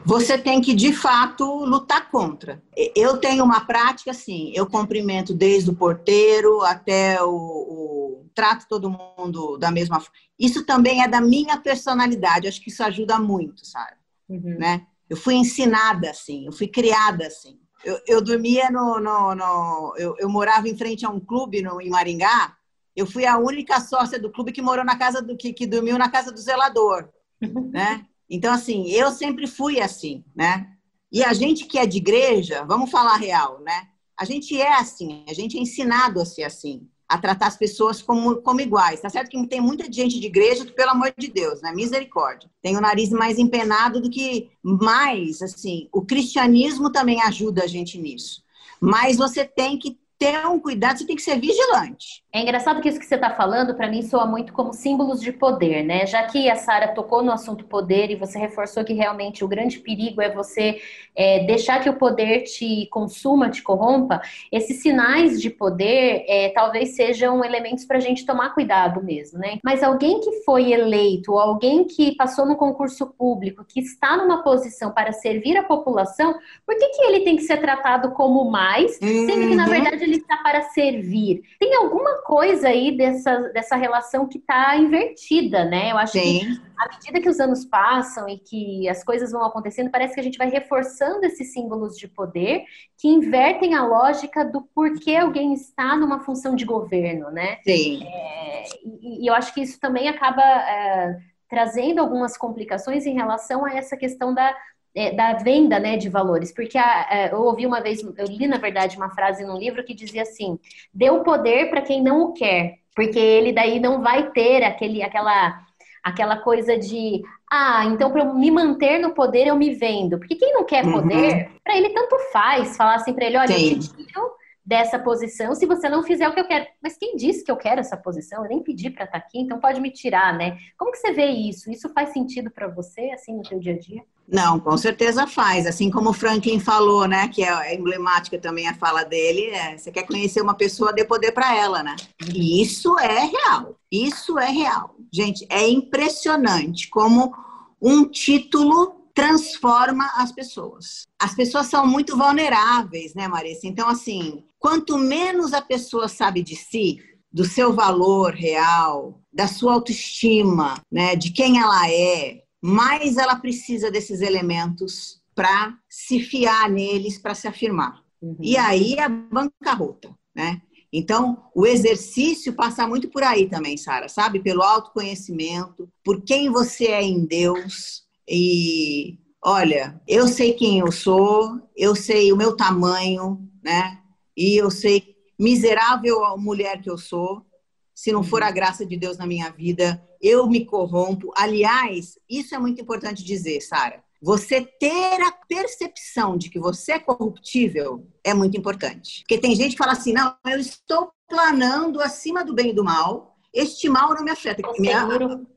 [0.06, 2.62] você tem que, de fato, lutar contra.
[2.96, 8.90] Eu tenho uma prática assim, eu cumprimento desde o porteiro até o, o trato todo
[8.90, 10.16] mundo da mesma forma.
[10.38, 13.96] Isso também é da minha personalidade, acho que isso ajuda muito, sabe?
[14.28, 14.58] Uhum.
[14.60, 14.86] Né?
[15.10, 17.60] Eu fui ensinada assim, eu fui criada assim.
[17.84, 19.00] Eu, eu dormia no.
[19.00, 22.56] no, no eu, eu, morava em frente a um clube no, em Maringá.
[22.96, 25.36] Eu fui a única sócia do clube que morou na casa do.
[25.36, 27.10] que, que dormiu na casa do zelador.
[27.72, 28.06] né?
[28.30, 30.68] Então, assim, eu sempre fui assim, né?
[31.12, 33.88] E a gente que é de igreja, vamos falar real, né?
[34.18, 38.02] A gente é assim, a gente é ensinado a ser assim a tratar as pessoas
[38.02, 39.02] como, como iguais.
[39.02, 41.72] Tá certo que tem muita gente de igreja que, pelo amor de Deus, né?
[41.72, 42.50] Misericórdia.
[42.60, 48.00] Tem o nariz mais empenado do que mais, assim, o cristianismo também ajuda a gente
[48.00, 48.42] nisso.
[48.82, 52.24] Mas você tem que ter um cuidado, você tem que ser vigilante.
[52.34, 55.32] É engraçado que isso que você está falando, para mim, soa muito como símbolos de
[55.32, 56.06] poder, né?
[56.08, 59.80] Já que a Sara tocou no assunto poder e você reforçou que realmente o grande
[59.80, 60.82] perigo é você
[61.16, 64.20] é, deixar que o poder te consuma, te corrompa,
[64.52, 69.60] esses sinais de poder é, talvez sejam elementos para a gente tomar cuidado mesmo, né?
[69.64, 74.92] Mas alguém que foi eleito, alguém que passou no concurso público, que está numa posição
[74.92, 76.34] para servir a população,
[76.66, 79.70] por que, que ele tem que ser tratado como mais, sendo que, na uhum.
[79.70, 81.42] verdade, ele ele está para servir.
[81.60, 85.92] Tem alguma coisa aí dessa, dessa relação que está invertida, né?
[85.92, 86.40] Eu acho Sim.
[86.40, 90.20] que à medida que os anos passam e que as coisas vão acontecendo, parece que
[90.20, 92.64] a gente vai reforçando esses símbolos de poder
[92.98, 97.58] que invertem a lógica do porquê alguém está numa função de governo, né?
[97.64, 98.04] Sim.
[98.06, 100.44] É, e, e, eu acho que isso também acaba.
[100.44, 104.56] É, trazendo algumas complicações em relação a essa questão da,
[104.96, 108.48] é, da venda né, de valores, porque a, a, eu ouvi uma vez, eu li
[108.48, 110.60] na verdade uma frase num livro que dizia assim:
[110.94, 115.02] dê o poder para quem não o quer, porque ele daí não vai ter aquele,
[115.02, 115.60] aquela,
[116.04, 120.36] aquela coisa de ah, então para eu me manter no poder eu me vendo, porque
[120.36, 120.94] quem não quer uhum.
[120.94, 121.60] poder, uhum.
[121.64, 123.74] para ele tanto faz falar assim para ele, olha, Sim.
[123.74, 124.34] eu te tiro
[124.66, 126.66] dessa posição se você não fizer o que eu quero.
[126.82, 128.44] Mas quem disse que eu quero essa posição?
[128.44, 130.58] Eu nem pedi para estar tá aqui, então pode me tirar, né?
[130.78, 131.70] Como que você vê isso?
[131.70, 134.04] Isso faz sentido para você, assim, no seu dia a dia?
[134.28, 135.66] Não, com certeza faz.
[135.68, 137.28] Assim como o Franklin falou, né?
[137.28, 139.48] Que é emblemática também a fala dele.
[139.48, 141.96] É, você quer conhecer uma pessoa, dê poder para ela, né?
[142.34, 143.76] E isso é real.
[143.92, 144.96] Isso é real.
[145.12, 147.34] Gente, é impressionante como
[147.82, 151.06] um título transforma as pessoas.
[151.22, 153.68] As pessoas são muito vulneráveis, né, Marissa?
[153.68, 157.00] Então, assim, quanto menos a pessoa sabe de si,
[157.32, 163.92] do seu valor real, da sua autoestima, né, de quem ela é, mais ela precisa
[163.92, 168.02] desses elementos para se fiar neles, para se afirmar.
[168.22, 168.38] Uhum.
[168.40, 170.62] E aí a bancarrota, né?
[170.92, 174.40] Então, o exercício passa muito por aí também, Sara, sabe?
[174.40, 178.04] Pelo autoconhecimento, por quem você é em Deus.
[178.30, 184.00] E olha, eu sei quem eu sou, eu sei o meu tamanho, né?
[184.38, 187.46] E eu sei miserável mulher que eu sou,
[187.94, 188.54] se não for a uhum.
[188.54, 191.32] graça de Deus na minha vida, eu me corrompo.
[191.36, 194.04] Aliás, isso é muito importante dizer, Sara.
[194.22, 199.20] Você ter a percepção de que você é corruptível é muito importante.
[199.22, 202.84] Porque tem gente que fala assim: não, eu estou planando acima do bem e do
[202.84, 204.62] mal, este mal não me afeta.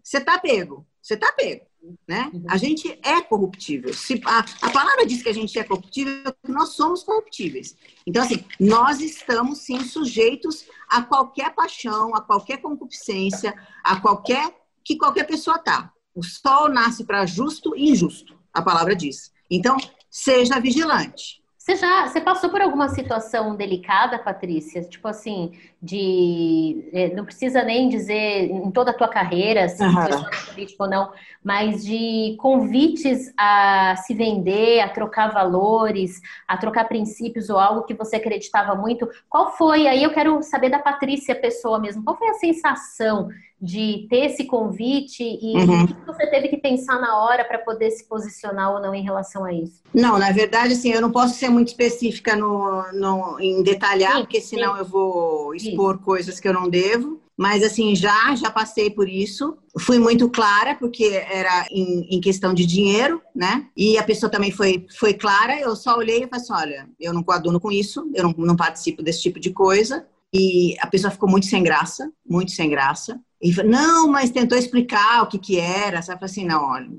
[0.03, 1.66] Você está pego, você está pego
[2.07, 2.31] né?
[2.33, 2.45] Uhum.
[2.49, 3.93] A gente é corruptível.
[3.93, 7.77] Se, a, a palavra diz que a gente é corruptível, nós somos corruptíveis.
[8.07, 14.97] Então, assim, nós estamos sim sujeitos a qualquer paixão, a qualquer concupiscência, a qualquer que
[14.97, 15.93] qualquer pessoa tá.
[16.15, 19.33] O sol nasce para justo e injusto, a palavra diz.
[19.51, 19.77] Então,
[20.11, 21.43] seja vigilante.
[21.67, 24.85] Você já você passou por alguma situação delicada, Patrícia?
[24.85, 25.51] Tipo assim,
[25.83, 29.93] de é, não precisa nem dizer em toda a tua carreira, se uhum.
[29.93, 36.85] foi político ou não, mas de convites a se vender, a trocar valores, a trocar
[36.85, 39.09] princípios ou algo que você acreditava muito.
[39.29, 39.89] Qual foi?
[39.89, 42.05] Aí eu quero saber da Patrícia, pessoa mesmo.
[42.05, 43.29] Qual foi a sensação
[43.61, 45.85] de ter esse convite e uhum.
[45.85, 49.03] o que você teve que pensar na hora para poder se posicionar ou não em
[49.03, 49.83] relação a isso?
[49.95, 54.21] Não, na verdade, assim, eu não posso ser muito específica no, no em detalhar, sim,
[54.21, 54.81] porque senão sim.
[54.81, 56.03] eu vou expor sim.
[56.03, 57.21] coisas que eu não devo.
[57.37, 59.59] Mas assim, já, já passei por isso.
[59.79, 63.67] Fui muito clara, porque era em, em, questão de dinheiro, né?
[63.77, 65.61] E a pessoa também foi, foi clara.
[65.61, 68.57] Eu só olhei e falei assim: olha, eu não coaduno com isso, eu não, não
[68.57, 70.07] participo desse tipo de coisa.
[70.33, 73.21] E a pessoa ficou muito sem graça, muito sem graça.
[73.41, 76.25] E falou, não, mas tentou explicar o que que era, sabe?
[76.25, 76.91] Assim, não, olha,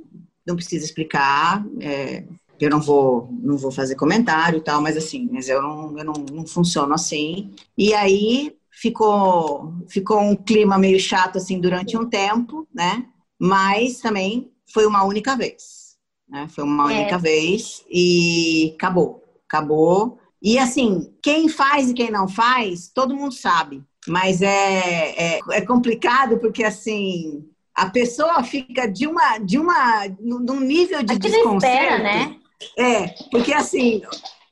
[0.45, 2.23] não precisa explicar, é,
[2.59, 6.03] eu não vou, não vou fazer comentário e tal, mas assim, mas eu não, eu
[6.03, 7.53] não, não funciono assim.
[7.77, 13.05] E aí ficou, ficou um clima meio chato assim durante um tempo, né?
[13.39, 15.97] Mas também foi uma única vez,
[16.27, 16.47] né?
[16.49, 17.01] Foi uma é.
[17.01, 20.17] única vez e acabou, acabou.
[20.41, 23.83] E assim, quem faz e quem não faz, todo mundo sabe.
[24.07, 27.45] Mas é, é, é complicado porque, assim,
[27.75, 31.65] a pessoa fica de uma, de uma, num nível de desconcerto.
[31.65, 32.39] Espera, né?
[32.75, 34.01] É, porque assim,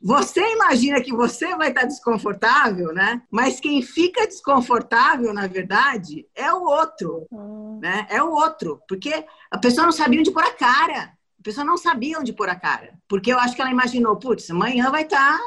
[0.01, 3.23] você imagina que você vai estar desconfortável, né?
[3.31, 7.79] Mas quem fica desconfortável, na verdade, é o outro, hum.
[7.81, 8.05] né?
[8.11, 11.13] É o outro, porque a pessoa não sabia onde pôr a cara.
[11.39, 14.49] A pessoa não sabia onde pôr a cara, porque eu acho que ela imaginou, putz,
[14.51, 15.39] amanhã vai estar,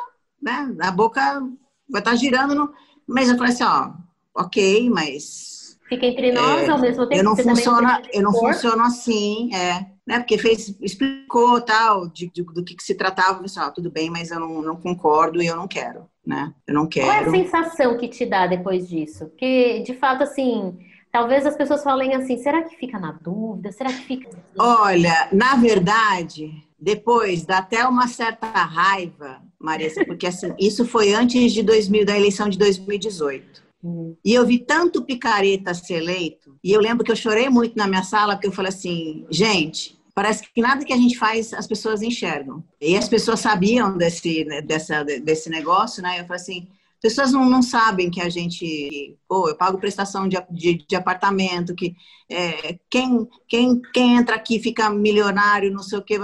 [0.42, 0.74] né?
[0.80, 1.40] A boca
[1.88, 2.72] vai estar girando, no...
[3.08, 3.92] mas eu falei assim, ó,
[4.34, 7.20] ok, mas fica entre nós é, ao mesmo tempo.
[7.20, 10.20] Eu não funciona, eu não funciono assim, é né?
[10.20, 14.08] Porque fez, explicou tal de, de, do que, que, se tratava, pessoal, ah, tudo bem,
[14.08, 16.54] mas eu não, não, concordo e eu não quero, né?
[16.66, 17.08] Eu não quero.
[17.08, 19.26] Qual é a sensação que te dá depois disso?
[19.26, 20.78] Porque, de fato, assim,
[21.12, 23.70] talvez as pessoas falem assim, será que fica na dúvida?
[23.70, 24.30] Será que fica...
[24.58, 31.52] Olha, na verdade, depois dá até uma certa raiva, Marisa, porque assim, isso foi antes
[31.52, 33.62] de 2000, da eleição de 2018.
[33.82, 34.16] Uhum.
[34.24, 37.86] E eu vi tanto picareta ser eleito, e eu lembro que eu chorei muito na
[37.86, 41.66] minha sala, porque eu falei assim, gente, parece que nada que a gente faz as
[41.66, 42.64] pessoas enxergam.
[42.80, 46.20] E as pessoas sabiam desse, né, dessa, desse negócio, né?
[46.20, 46.68] Eu falei assim,
[47.00, 51.74] pessoas não, não sabem que a gente, pô, eu pago prestação de, de, de apartamento,
[51.74, 51.94] que
[52.28, 56.18] é, quem, quem, quem entra aqui fica milionário, não sei o quê,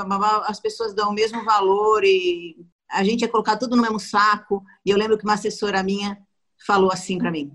[0.46, 2.56] as pessoas dão o mesmo valor e
[2.90, 4.62] a gente ia colocar tudo no mesmo saco.
[4.84, 6.18] E eu lembro que uma assessora minha
[6.66, 7.52] falou assim para mim,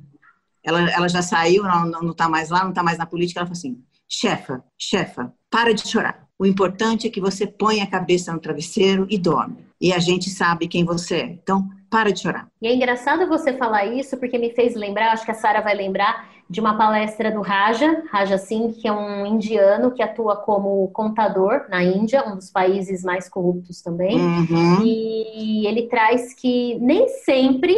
[0.63, 3.47] ela, ela já saiu, não, não tá mais lá, não tá mais na política, ela
[3.47, 6.27] falou assim, chefa, chefa, para de chorar.
[6.37, 9.65] O importante é que você põe a cabeça no travesseiro e dorme.
[9.81, 11.25] E a gente sabe quem você é.
[11.25, 12.47] Então, para de chorar.
[12.61, 15.75] E é engraçado você falar isso, porque me fez lembrar, acho que a Sara vai
[15.75, 20.87] lembrar, de uma palestra do Raja, Raja Singh, que é um indiano que atua como
[20.87, 24.19] contador na Índia, um dos países mais corruptos também.
[24.19, 24.81] Uhum.
[24.83, 27.75] E ele traz que nem sempre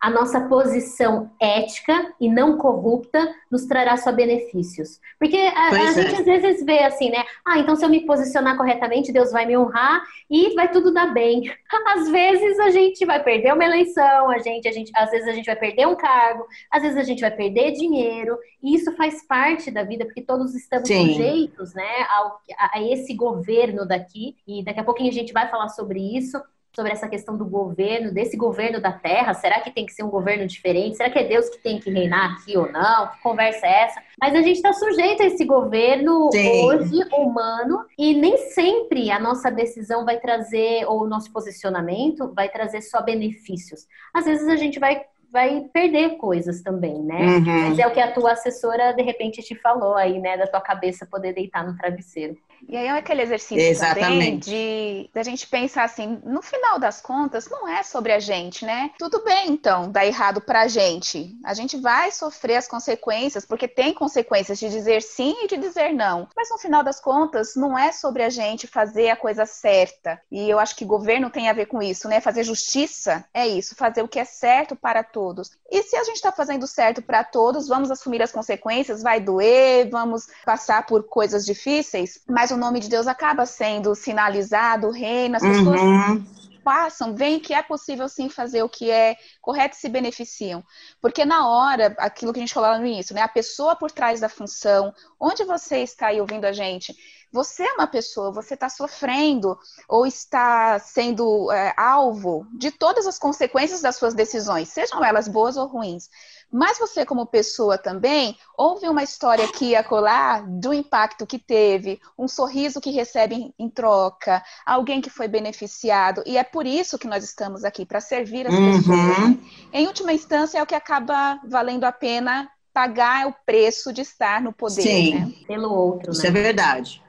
[0.00, 4.98] a nossa posição ética e não corrupta nos trará só benefícios.
[5.18, 5.92] Porque a, a é.
[5.92, 7.22] gente às vezes vê assim, né?
[7.46, 11.12] Ah, então se eu me posicionar corretamente, Deus vai me honrar e vai tudo dar
[11.12, 11.42] bem.
[11.86, 15.32] Às vezes a gente vai perder uma eleição, a gente, a gente, às vezes a
[15.32, 19.26] gente vai perder um cargo, às vezes a gente vai perder dinheiro, e isso faz
[19.26, 21.08] parte da vida, porque todos estamos Sim.
[21.08, 25.48] sujeitos, né, ao, a, a esse governo daqui, e daqui a pouquinho a gente vai
[25.48, 26.40] falar sobre isso
[26.74, 29.34] sobre essa questão do governo, desse governo da terra.
[29.34, 30.96] Será que tem que ser um governo diferente?
[30.96, 33.08] Será que é Deus que tem que reinar aqui ou não?
[33.08, 34.02] Que conversa é essa?
[34.20, 36.64] Mas a gente está sujeito a esse governo Sim.
[36.64, 42.48] hoje humano e nem sempre a nossa decisão vai trazer, ou o nosso posicionamento vai
[42.48, 43.86] trazer só benefícios.
[44.14, 47.20] Às vezes a gente vai vai perder coisas também, né?
[47.20, 47.68] Uhum.
[47.68, 50.36] Mas é o que a tua assessora de repente te falou aí, né?
[50.36, 52.36] Da tua cabeça poder deitar no travesseiro.
[52.68, 54.00] E aí é aquele exercício Exatamente.
[54.02, 58.64] também de da gente pensar assim, no final das contas, não é sobre a gente,
[58.64, 58.90] né?
[58.98, 61.36] Tudo bem, então, dá errado pra gente.
[61.44, 65.92] A gente vai sofrer as consequências, porque tem consequências de dizer sim e de dizer
[65.92, 66.28] não.
[66.36, 70.20] Mas no final das contas, não é sobre a gente fazer a coisa certa.
[70.30, 72.20] E eu acho que governo tem a ver com isso, né?
[72.20, 75.50] Fazer justiça é isso, fazer o que é certo para todos.
[75.70, 79.88] E se a gente está fazendo certo para todos, vamos assumir as consequências, vai doer,
[79.90, 85.36] vamos passar por coisas difíceis, mas mas o nome de Deus acaba sendo sinalizado, reino,
[85.36, 86.24] as pessoas uhum.
[86.64, 90.64] passam, veem que é possível sim fazer o que é correto e se beneficiam.
[91.00, 93.22] Porque na hora, aquilo que a gente falou no início, né?
[93.22, 96.94] A pessoa por trás da função, onde você está aí ouvindo a gente,
[97.32, 99.58] você é uma pessoa, você está sofrendo
[99.88, 105.56] ou está sendo é, alvo de todas as consequências das suas decisões, sejam elas boas
[105.56, 106.08] ou ruins.
[106.52, 112.00] Mas você, como pessoa também, ouve uma história aqui e acolá do impacto que teve,
[112.18, 116.24] um sorriso que recebe em troca, alguém que foi beneficiado.
[116.26, 118.76] E é por isso que nós estamos aqui, para servir as uhum.
[118.76, 119.36] pessoas.
[119.72, 124.40] Em última instância, é o que acaba valendo a pena pagar o preço de estar
[124.40, 124.82] no poder.
[124.82, 125.32] Sim, né?
[125.46, 126.12] pelo outro.
[126.12, 126.28] Isso né?
[126.28, 127.02] é verdade.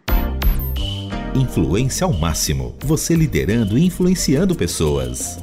[1.34, 2.76] Influência ao máximo.
[2.82, 5.38] Você liderando e influenciando pessoas.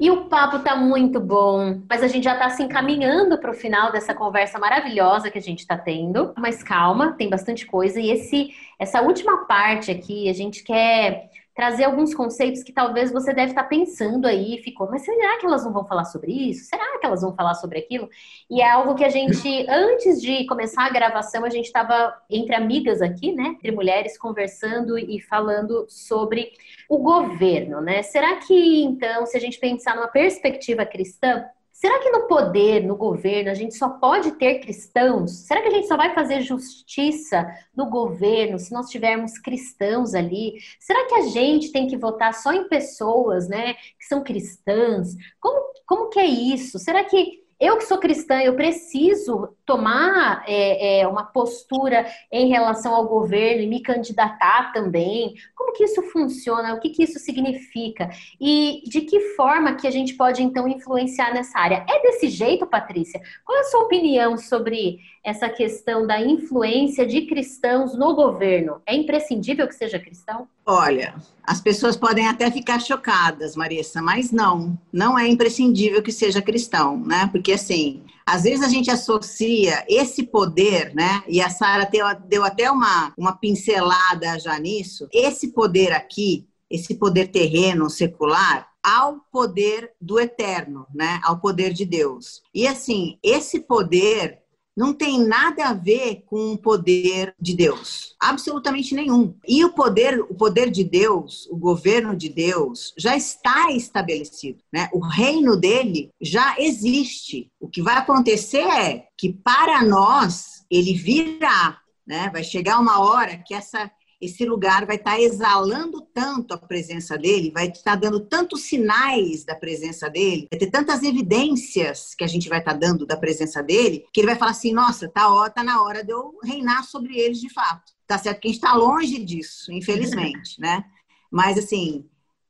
[0.00, 3.54] E o papo tá muito bom, mas a gente já tá se encaminhando para o
[3.54, 6.32] final dessa conversa maravilhosa que a gente está tendo.
[6.36, 11.84] Mas calma, tem bastante coisa e esse essa última parte aqui a gente quer trazer
[11.84, 15.70] alguns conceitos que talvez você deve estar pensando aí, ficou, mas será que elas não
[15.70, 16.64] vão falar sobre isso?
[16.64, 18.08] Será que elas vão falar sobre aquilo?
[18.48, 22.54] E é algo que a gente, antes de começar a gravação, a gente estava entre
[22.54, 26.50] amigas aqui, né, entre mulheres, conversando e falando sobre
[26.88, 28.02] o governo, né?
[28.04, 31.44] Será que, então, se a gente pensar numa perspectiva cristã,
[31.80, 35.46] Será que no poder, no governo, a gente só pode ter cristãos?
[35.46, 40.58] Será que a gente só vai fazer justiça no governo se nós tivermos cristãos ali?
[40.78, 45.16] Será que a gente tem que votar só em pessoas, né, que são cristãs?
[45.40, 46.78] Como, como que é isso?
[46.78, 52.92] Será que eu que sou cristã, eu preciso tomar é, é, uma postura em relação
[52.92, 55.34] ao governo e me candidatar também.
[55.54, 56.74] Como que isso funciona?
[56.74, 58.10] O que, que isso significa?
[58.40, 61.86] E de que forma que a gente pode, então, influenciar nessa área?
[61.88, 63.20] É desse jeito, Patrícia?
[63.44, 68.82] Qual é a sua opinião sobre essa questão da influência de cristãos no governo?
[68.84, 70.48] É imprescindível que seja cristão?
[70.66, 71.14] Olha,
[71.44, 76.96] as pessoas podem até ficar chocadas, Marissa, mas não, não é imprescindível que seja cristão,
[76.96, 77.28] né?
[77.30, 81.22] Porque assim, às vezes a gente associa esse poder, né?
[81.28, 81.88] E a Sara
[82.28, 85.08] deu, até uma, uma pincelada já nisso.
[85.12, 91.20] Esse poder aqui, esse poder terreno, secular, ao poder do eterno, né?
[91.22, 92.42] Ao poder de Deus.
[92.54, 94.38] E assim, esse poder
[94.80, 99.34] não tem nada a ver com o poder de Deus, absolutamente nenhum.
[99.46, 104.88] E o poder, o poder de Deus, o governo de Deus já está estabelecido, né?
[104.90, 107.52] O reino dele já existe.
[107.60, 112.30] O que vai acontecer é que para nós ele virá, né?
[112.32, 117.50] Vai chegar uma hora que essa esse lugar vai estar exalando tanto a presença dele,
[117.50, 122.48] vai estar dando tantos sinais da presença dele, vai ter tantas evidências que a gente
[122.48, 125.82] vai estar dando da presença dele, que ele vai falar assim: nossa, tá, tá na
[125.82, 127.92] hora de eu reinar sobre eles de fato.
[128.06, 130.84] Tá certo que a gente está longe disso, infelizmente, né?
[131.30, 132.06] Mas assim,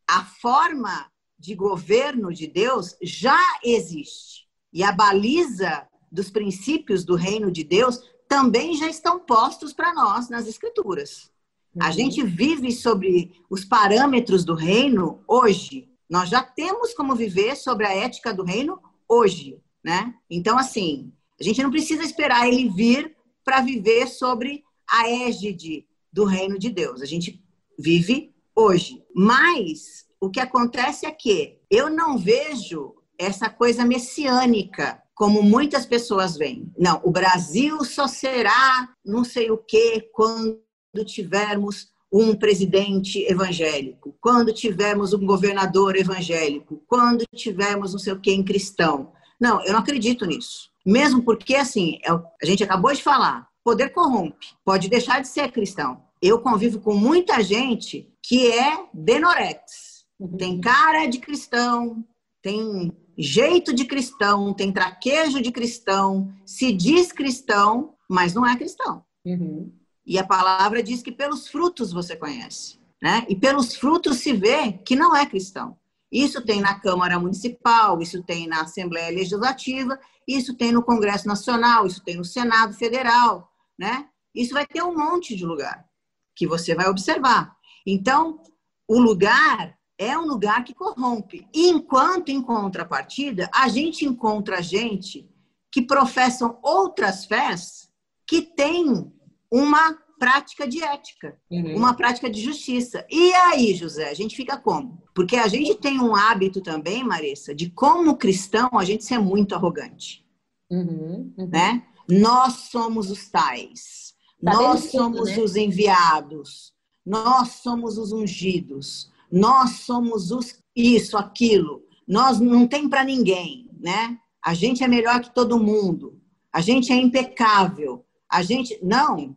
[0.08, 4.48] a forma de governo de Deus já existe.
[4.72, 10.28] E a baliza dos princípios do reino de Deus também já estão postos para nós
[10.28, 11.29] nas escrituras.
[11.78, 15.88] A gente vive sobre os parâmetros do reino hoje.
[16.08, 20.14] Nós já temos como viver sobre a ética do reino hoje, né?
[20.28, 26.24] Então, assim, a gente não precisa esperar ele vir para viver sobre a égide do
[26.24, 27.00] reino de Deus.
[27.00, 27.40] A gente
[27.78, 29.02] vive hoje.
[29.14, 36.36] Mas o que acontece é que eu não vejo essa coisa messiânica como muitas pessoas
[36.36, 36.72] veem.
[36.78, 40.58] Não, o Brasil só será não sei o que quando
[41.04, 48.32] tivermos um presidente evangélico, quando tivermos um governador evangélico, quando tivermos não sei o que
[48.32, 49.12] em cristão.
[49.40, 50.70] Não, eu não acredito nisso.
[50.84, 55.52] Mesmo porque, assim, é a gente acabou de falar, poder corrompe, pode deixar de ser
[55.52, 56.02] cristão.
[56.20, 60.36] Eu convivo com muita gente que é denorex, uhum.
[60.36, 62.04] tem cara de cristão,
[62.42, 69.04] tem jeito de cristão, tem traquejo de cristão, se diz cristão, mas não é cristão.
[69.24, 69.72] Uhum.
[70.10, 73.24] E a palavra diz que pelos frutos você conhece, né?
[73.28, 75.78] E pelos frutos se vê que não é cristão.
[76.10, 79.96] Isso tem na Câmara Municipal, isso tem na Assembleia Legislativa,
[80.26, 84.08] isso tem no Congresso Nacional, isso tem no Senado Federal, né?
[84.34, 85.86] Isso vai ter um monte de lugar
[86.34, 87.56] que você vai observar.
[87.86, 88.42] Então,
[88.88, 91.46] o lugar é um lugar que corrompe.
[91.54, 95.30] Enquanto em contrapartida, a gente encontra gente
[95.70, 97.88] que professam outras fés
[98.26, 99.12] que têm
[99.50, 101.76] uma prática de ética, uhum.
[101.76, 103.06] uma prática de justiça.
[103.10, 105.02] E aí, José, a gente fica como?
[105.14, 109.54] Porque a gente tem um hábito também, Marissa, de como cristão a gente ser muito
[109.54, 110.26] arrogante.
[110.70, 111.32] Uhum.
[111.38, 111.48] Uhum.
[111.48, 111.82] Né?
[112.08, 115.42] Nós somos os tais, tá nós somos né?
[115.42, 116.74] os enviados,
[117.04, 121.82] nós somos os ungidos, nós somos os isso, aquilo.
[122.06, 124.18] Nós não tem para ninguém, né?
[124.44, 126.20] A gente é melhor que todo mundo.
[126.52, 128.04] A gente é impecável.
[128.30, 128.78] A gente.
[128.82, 129.36] Não.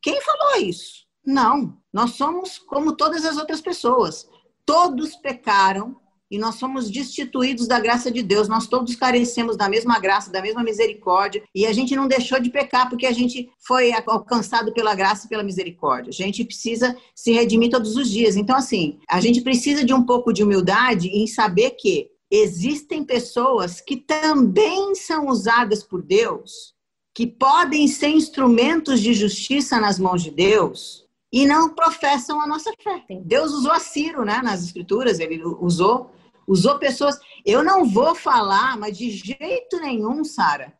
[0.00, 1.06] Quem falou isso?
[1.24, 1.76] Não.
[1.92, 4.26] Nós somos como todas as outras pessoas.
[4.64, 5.96] Todos pecaram
[6.32, 8.48] e nós somos destituídos da graça de Deus.
[8.48, 11.42] Nós todos carecemos da mesma graça, da mesma misericórdia.
[11.54, 15.28] E a gente não deixou de pecar porque a gente foi alcançado pela graça e
[15.28, 16.08] pela misericórdia.
[16.08, 18.34] A gente precisa se redimir todos os dias.
[18.34, 23.82] Então, assim, a gente precisa de um pouco de humildade em saber que existem pessoas
[23.82, 26.71] que também são usadas por Deus
[27.14, 32.72] que podem ser instrumentos de justiça nas mãos de Deus e não professam a nossa
[32.82, 33.04] fé.
[33.24, 36.10] Deus usou a Ciro, né, nas escrituras, ele usou
[36.46, 37.18] usou pessoas.
[37.44, 40.72] Eu não vou falar, mas de jeito nenhum, Sara,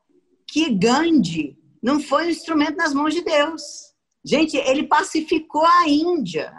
[0.47, 3.63] que Gandhi não foi um instrumento nas mãos de Deus.
[4.25, 6.53] Gente, ele pacificou a Índia,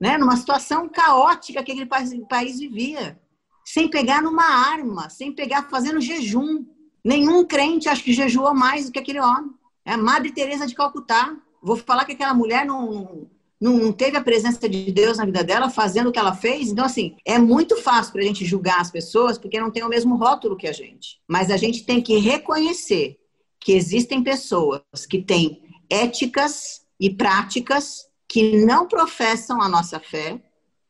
[0.00, 3.20] né, numa situação caótica que aquele país vivia,
[3.64, 6.64] sem pegar numa arma, sem pegar fazendo jejum.
[7.04, 9.50] Nenhum crente acho que jejuou mais do que aquele homem.
[9.84, 11.36] É Madre Teresa de Calcutá.
[11.62, 13.28] Vou falar que aquela mulher não,
[13.60, 16.68] não, não, teve a presença de Deus na vida dela fazendo o que ela fez.
[16.68, 19.88] Então, assim, é muito fácil para a gente julgar as pessoas porque não tem o
[19.88, 21.20] mesmo rótulo que a gente.
[21.28, 23.18] Mas a gente tem que reconhecer
[23.58, 30.40] que existem pessoas que têm éticas e práticas que não professam a nossa fé,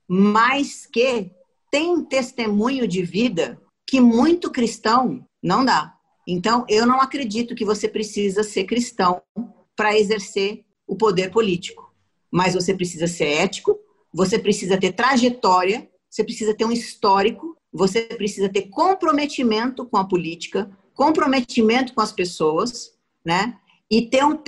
[0.06, 1.30] mas que
[1.70, 5.96] têm testemunho de vida que muito cristão não dá.
[6.32, 9.20] Então, eu não acredito que você precisa ser cristão
[9.74, 11.92] para exercer o poder político,
[12.30, 13.76] mas você precisa ser ético,
[14.12, 20.04] você precisa ter trajetória, você precisa ter um histórico, você precisa ter comprometimento com a
[20.04, 22.92] política, comprometimento com as pessoas,
[23.24, 23.58] né?
[23.90, 24.38] E ter um,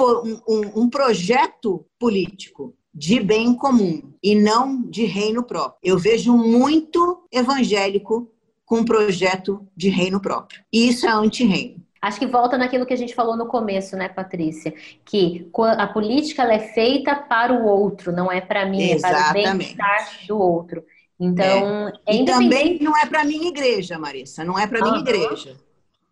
[0.48, 5.80] um, um projeto político de bem comum e não de reino próprio.
[5.82, 8.31] Eu vejo muito evangélico
[8.72, 10.62] com um projeto de reino próprio.
[10.72, 11.76] E isso é anti-reino.
[12.00, 14.72] Acho que volta naquilo que a gente falou no começo, né, Patrícia?
[15.04, 15.46] Que
[15.76, 19.40] a política é feita para o outro, não é para mim, Exatamente.
[19.40, 20.82] é para o bem-estar do outro.
[21.20, 21.92] Então, é.
[22.06, 25.00] é e também não é para minha igreja, Marissa, não é para minha uhum.
[25.00, 25.54] igreja,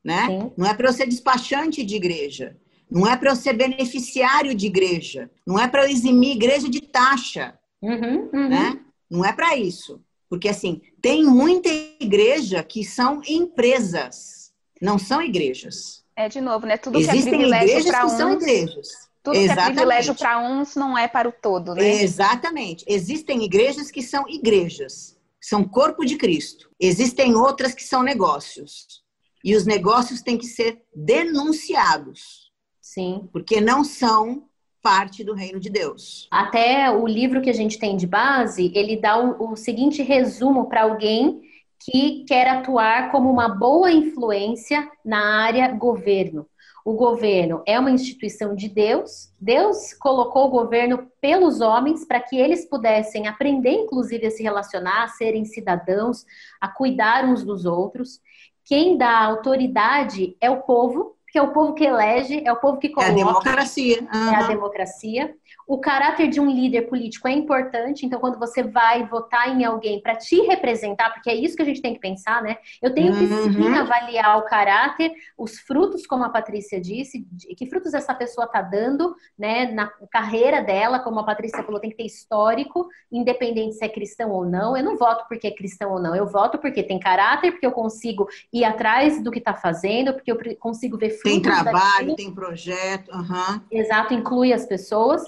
[0.05, 0.27] né?
[0.27, 0.53] Sim.
[0.55, 2.59] Não é para eu ser despachante de igreja,
[2.91, 6.83] não é para eu ser beneficiário de igreja, não é para eu eximir igreja de
[6.83, 8.49] taxa, uhum, uhum.
[8.51, 8.79] né?
[9.11, 9.99] Não é para isso,
[10.31, 11.69] porque assim tem muita
[11.99, 16.05] igreja que são empresas, não são igrejas.
[16.15, 16.77] É de novo, né?
[16.79, 18.13] Tudo Existem que é privilégio para uns.
[18.13, 18.89] São igrejas.
[19.23, 19.57] Tudo Exatamente.
[19.57, 22.03] que é privilégio para uns não é para o todo, né?
[22.03, 22.85] Exatamente.
[22.87, 26.71] Existem igrejas que são igrejas, são corpo de Cristo.
[26.79, 29.03] Existem outras que são negócios.
[29.43, 32.53] E os negócios têm que ser denunciados.
[32.81, 33.29] Sim.
[33.33, 34.49] Porque não são
[34.83, 36.29] parte do reino de Deus.
[36.31, 40.69] Até o livro que a gente tem de base, ele dá o, o seguinte resumo
[40.69, 41.41] para alguém
[41.79, 46.47] que quer atuar como uma boa influência na área governo.
[46.85, 49.33] O governo é uma instituição de Deus.
[49.39, 55.05] Deus colocou o governo pelos homens para que eles pudessem aprender, inclusive, a se relacionar,
[55.05, 56.25] a serem cidadãos,
[56.61, 58.21] a cuidar uns dos outros.
[58.65, 62.79] Quem dá autoridade é o povo, que é o povo que elege, é o povo
[62.79, 63.11] que coloca.
[63.11, 64.01] É a democracia.
[64.13, 64.33] Uhum.
[64.33, 65.35] É a democracia.
[65.71, 70.03] O caráter de um líder político é importante, então quando você vai votar em alguém
[70.03, 72.57] para te representar, porque é isso que a gente tem que pensar, né?
[72.83, 73.53] Eu tenho que uhum.
[73.53, 77.25] sim avaliar o caráter, os frutos, como a Patrícia disse,
[77.57, 81.91] que frutos essa pessoa está dando, né, na carreira dela, como a Patrícia falou, tem
[81.91, 84.77] que ter histórico, independente se é cristão ou não.
[84.77, 87.71] Eu não voto porque é cristão ou não, eu voto porque tem caráter, porque eu
[87.71, 91.31] consigo ir atrás do que está fazendo, porque eu consigo ver frutos.
[91.31, 93.13] Tem trabalho, tem projeto.
[93.13, 93.61] Uhum.
[93.71, 95.23] Exato, inclui as pessoas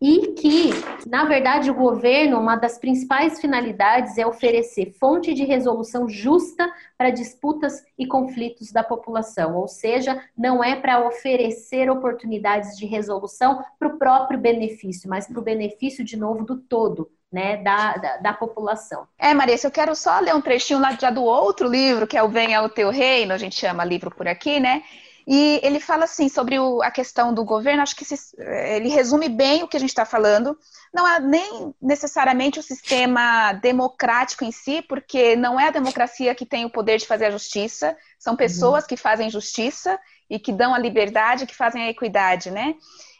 [0.00, 0.70] e que,
[1.06, 6.68] na verdade, o governo, uma das principais finalidades é oferecer fonte de resolução justa
[6.98, 13.64] para disputas e conflitos da população, ou seja, não é para oferecer oportunidades de resolução
[13.78, 18.16] para o próprio benefício, mas para o benefício, de novo, do todo, né, da, da,
[18.16, 19.06] da, população.
[19.16, 22.22] É, Marisa, eu quero só ler um trechinho lá já do outro livro, que é
[22.22, 24.82] o Venha ao Teu Reino, a gente chama livro por aqui, né?
[25.26, 29.28] E ele fala assim sobre o, a questão do governo, acho que se, ele resume
[29.28, 30.58] bem o que a gente está falando.
[30.92, 36.44] Não é nem necessariamente o sistema democrático em si, porque não é a democracia que
[36.44, 38.88] tem o poder de fazer a justiça, são pessoas uhum.
[38.88, 39.98] que fazem justiça
[40.28, 42.74] e que dão a liberdade, que fazem a equidade, né?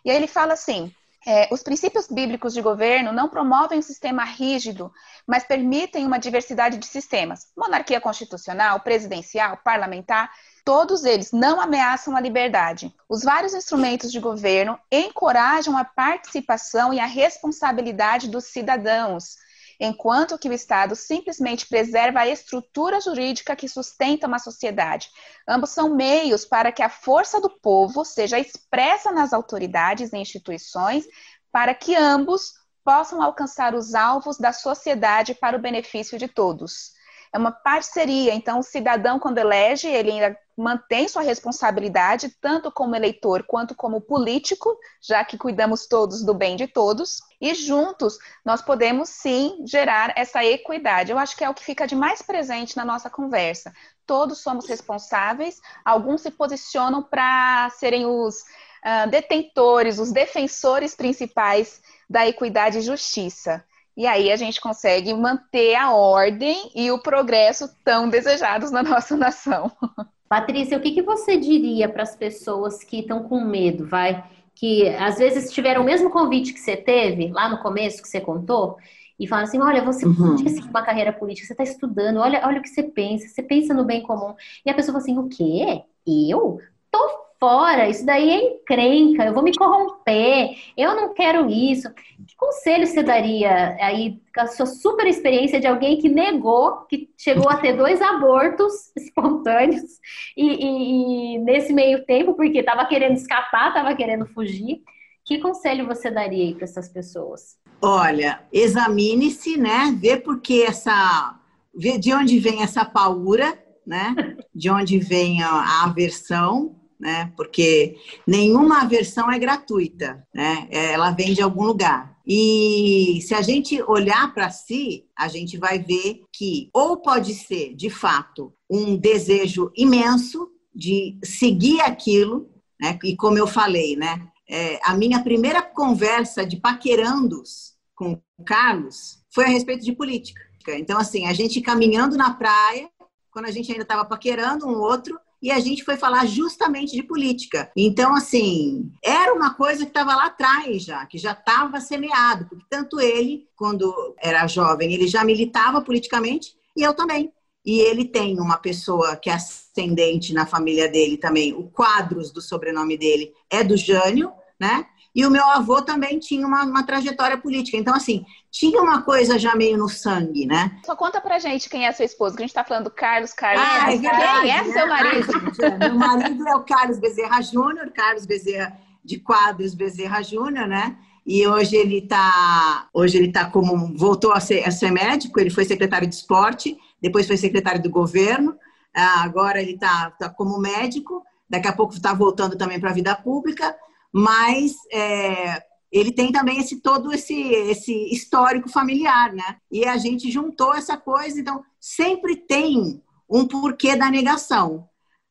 [0.04, 0.92] E aí ele fala assim:
[1.26, 4.92] é, os princípios bíblicos de governo não promovem um sistema rígido,
[5.26, 7.46] mas permitem uma diversidade de sistemas.
[7.56, 10.30] Monarquia constitucional, presidencial, parlamentar
[10.64, 12.94] Todos eles não ameaçam a liberdade.
[13.08, 19.36] Os vários instrumentos de governo encorajam a participação e a responsabilidade dos cidadãos,
[19.84, 25.10] enquanto que o Estado simplesmente preserva a estrutura jurídica que sustenta uma sociedade.
[25.46, 31.04] Ambos são meios para que a força do povo seja expressa nas autoridades e instituições,
[31.50, 32.52] para que ambos
[32.84, 36.91] possam alcançar os alvos da sociedade para o benefício de todos
[37.32, 38.34] é uma parceria.
[38.34, 44.02] Então, o cidadão, quando elege, ele ainda mantém sua responsabilidade, tanto como eleitor quanto como
[44.02, 50.12] político, já que cuidamos todos do bem de todos, e juntos nós podemos sim gerar
[50.14, 51.10] essa equidade.
[51.10, 53.72] Eu acho que é o que fica de mais presente na nossa conversa.
[54.06, 61.80] Todos somos responsáveis, alguns se posicionam para serem os uh, detentores, os defensores principais
[62.10, 63.64] da equidade e justiça.
[63.96, 69.16] E aí a gente consegue manter a ordem e o progresso tão desejados na nossa
[69.16, 69.70] nação.
[70.28, 74.24] Patrícia, o que, que você diria para as pessoas que estão com medo, vai?
[74.54, 78.20] Que às vezes tiveram o mesmo convite que você teve lá no começo que você
[78.20, 78.78] contou,
[79.22, 80.14] e falam assim: olha, você uhum.
[80.14, 83.42] pode seguir uma carreira política, você está estudando, olha, olha o que você pensa, você
[83.42, 84.34] pensa no bem comum.
[84.66, 85.82] E a pessoa fala assim: o quê?
[86.06, 86.58] Eu?
[86.90, 91.92] Tô fora, isso daí é encrenca, eu vou me corromper, eu não quero isso.
[91.92, 97.10] Que conselho você daria aí, com a sua super experiência de alguém que negou, que
[97.18, 99.98] chegou a ter dois abortos espontâneos
[100.36, 104.80] e, e, e nesse meio tempo, porque estava querendo escapar, estava querendo fugir.
[105.24, 107.58] Que conselho você daria aí para essas pessoas?
[107.80, 109.92] Olha, examine-se, né?
[110.00, 111.40] Vê por que essa.
[111.74, 114.14] Vê de onde vem essa paura né?
[114.54, 117.32] De onde vem a, a aversão, né?
[117.36, 120.68] Porque nenhuma aversão é gratuita, né?
[120.70, 122.16] Ela vem de algum lugar.
[122.24, 127.74] E se a gente olhar para si, a gente vai ver que ou pode ser,
[127.74, 132.48] de fato, um desejo imenso de seguir aquilo,
[132.80, 132.96] né?
[133.02, 134.28] E como eu falei, né?
[134.48, 140.40] É, a minha primeira conversa de paquerandos com o Carlos foi a respeito de política.
[140.68, 142.88] Então, assim, a gente caminhando na praia,
[143.32, 147.02] quando a gente ainda estava paquerando um outro, e a gente foi falar justamente de
[147.02, 147.70] política.
[147.76, 152.64] Então, assim, era uma coisa que estava lá atrás já, que já estava semeado, porque
[152.70, 157.32] tanto ele, quando era jovem, ele já militava politicamente, e eu também.
[157.64, 162.40] E ele tem uma pessoa que é ascendente na família dele também, o Quadros do
[162.40, 164.86] sobrenome dele é do Jânio, né?
[165.14, 167.76] E o meu avô também tinha uma, uma, trajetória política.
[167.76, 170.78] Então, assim, tinha uma coisa já meio no sangue, né?
[170.86, 173.34] Só conta pra gente quem é seu esposo, que a gente tá falando do Carlos,
[173.34, 173.62] Carlos.
[173.62, 175.32] Ah, é verdade, quem é seu marido?
[175.78, 180.96] meu marido é o Carlos Bezerra Júnior, Carlos Bezerra de Quadros Bezerra Júnior, né?
[181.26, 185.50] E hoje ele tá, hoje ele tá como voltou a ser, a ser médico, ele
[185.50, 188.56] foi secretário de esporte, depois foi secretário do governo,
[188.94, 192.94] ah, agora ele tá, tá como médico, daqui a pouco está voltando também para a
[192.94, 193.76] vida pública
[194.12, 199.56] mas é, ele tem também esse todo esse, esse histórico familiar, né?
[199.70, 204.88] E a gente juntou essa coisa, então sempre tem um porquê da negação.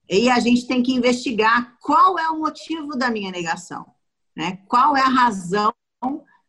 [0.09, 3.85] E a gente tem que investigar qual é o motivo da minha negação,
[4.35, 4.59] né?
[4.67, 5.71] Qual é a razão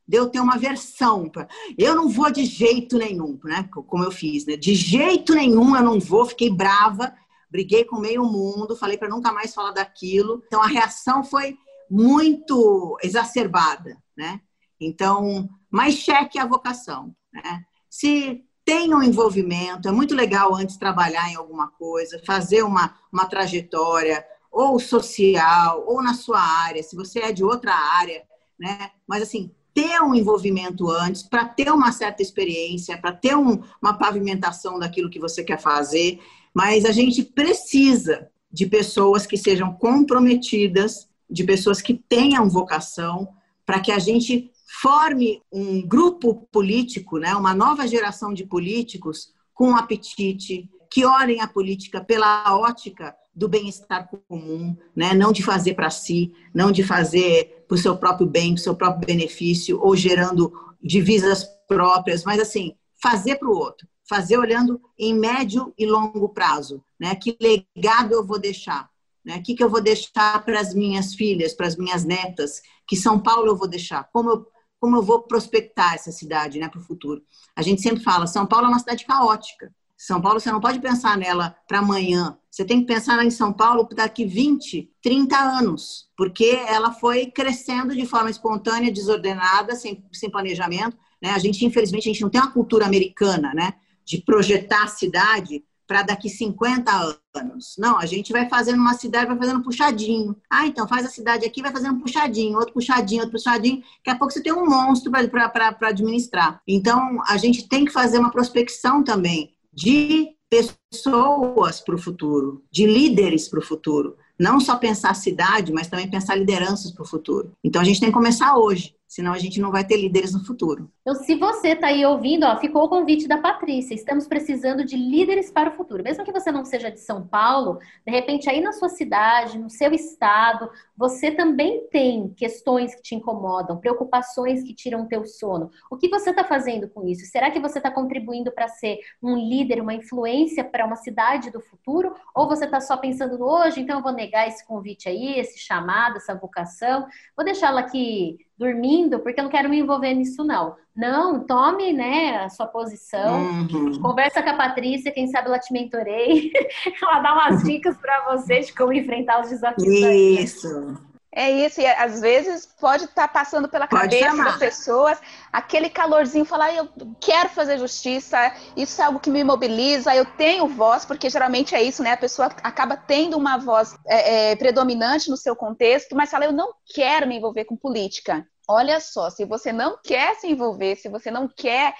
[0.07, 1.30] de eu ter uma versão.
[1.78, 3.66] Eu não vou de jeito nenhum, né?
[3.72, 4.57] Como eu fiz, né?
[4.57, 7.14] De jeito nenhum eu não vou, fiquei brava,
[7.51, 10.43] briguei com meio mundo, falei para nunca mais falar daquilo.
[10.47, 11.57] Então a reação foi
[11.93, 14.40] muito exacerbada, né?
[14.80, 17.62] Então, mais cheque a vocação, né?
[17.90, 23.26] Se tem um envolvimento, é muito legal antes trabalhar em alguma coisa, fazer uma, uma
[23.26, 28.22] trajetória, ou social, ou na sua área, se você é de outra área,
[28.59, 28.90] né?
[29.07, 33.99] Mas assim, ter um envolvimento antes, para ter uma certa experiência, para ter um, uma
[33.99, 36.20] pavimentação daquilo que você quer fazer,
[36.55, 43.28] mas a gente precisa de pessoas que sejam comprometidas de pessoas que tenham vocação,
[43.64, 49.76] para que a gente forme um grupo político, né, uma nova geração de políticos com
[49.76, 55.14] apetite, que olhem a política pela ótica do bem-estar comum, né?
[55.14, 58.62] não de fazer para si, não de fazer para o seu próprio bem, para o
[58.62, 60.53] seu próprio benefício, ou gerando
[60.83, 66.85] divisas próprias, mas assim, fazer para o outro, fazer olhando em médio e longo prazo.
[67.01, 67.14] Né?
[67.14, 68.91] Que legado eu vou deixar?
[69.25, 69.37] Né?
[69.37, 72.61] O que, que eu vou deixar para as minhas filhas, para as minhas netas?
[72.87, 74.05] Que São Paulo eu vou deixar?
[74.12, 74.47] Como eu,
[74.81, 77.23] como eu vou prospectar essa cidade né, para o futuro?
[77.55, 79.73] A gente sempre fala, São Paulo é uma cidade caótica.
[79.97, 82.37] São Paulo, você não pode pensar nela para amanhã.
[82.51, 87.95] Você tem que pensar em São Paulo daqui 20, 30 anos, porque ela foi crescendo
[87.95, 90.99] de forma espontânea, desordenada, sem, sem planejamento.
[91.23, 91.31] Né?
[91.31, 93.75] A gente, infelizmente, a gente não tem uma cultura americana, né?
[94.05, 95.62] De projetar a cidade
[95.93, 96.90] para daqui 50
[97.34, 97.74] anos.
[97.78, 100.34] Não, a gente vai fazendo uma cidade, vai fazendo puxadinho.
[100.51, 103.82] Ah, então faz a cidade aqui, vai fazendo puxadinho, outro puxadinho, outro puxadinho.
[103.99, 106.62] Daqui a pouco você tem um monstro para administrar.
[106.66, 112.86] Então, a gente tem que fazer uma prospecção também de pessoas para o futuro, de
[112.86, 114.16] líderes para o futuro.
[114.38, 117.53] Não só pensar cidade, mas também pensar lideranças para o futuro.
[117.62, 120.42] Então, a gente tem que começar hoje senão a gente não vai ter líderes no
[120.42, 120.90] futuro.
[121.02, 123.94] Então, se você está aí ouvindo, ó, ficou o convite da Patrícia.
[123.94, 126.02] Estamos precisando de líderes para o futuro.
[126.02, 129.68] Mesmo que você não seja de São Paulo, de repente aí na sua cidade, no
[129.68, 135.70] seu estado, você também tem questões que te incomodam, preocupações que tiram o teu sono.
[135.90, 137.26] O que você está fazendo com isso?
[137.26, 141.60] Será que você está contribuindo para ser um líder, uma influência para uma cidade do
[141.60, 142.14] futuro?
[142.34, 145.58] Ou você está só pensando no hoje, então eu vou negar esse convite aí, esse
[145.58, 147.06] chamado, essa vocação,
[147.36, 150.76] vou deixá-la aqui dormindo, porque eu não quero me envolver nisso, não.
[150.94, 154.00] Não, tome né, a sua posição, uhum.
[154.03, 156.53] conversa com a Patrícia, quem sabe ela te mentorei,
[157.03, 159.88] ela dá umas dicas para você de como enfrentar os desafios.
[159.88, 161.11] Isso.
[161.35, 164.45] É isso, e às vezes pode estar tá passando pela pode cabeça chamar.
[164.45, 165.18] das pessoas
[165.53, 166.89] aquele calorzinho, falar, eu
[167.20, 171.83] quero fazer justiça, isso é algo que me mobiliza, eu tenho voz, porque geralmente é
[171.83, 172.12] isso, né?
[172.12, 176.53] A pessoa acaba tendo uma voz é, é, predominante no seu contexto, mas fala, eu
[176.53, 178.47] não quero me envolver com política.
[178.68, 181.95] Olha só, se você não quer se envolver, se você não quer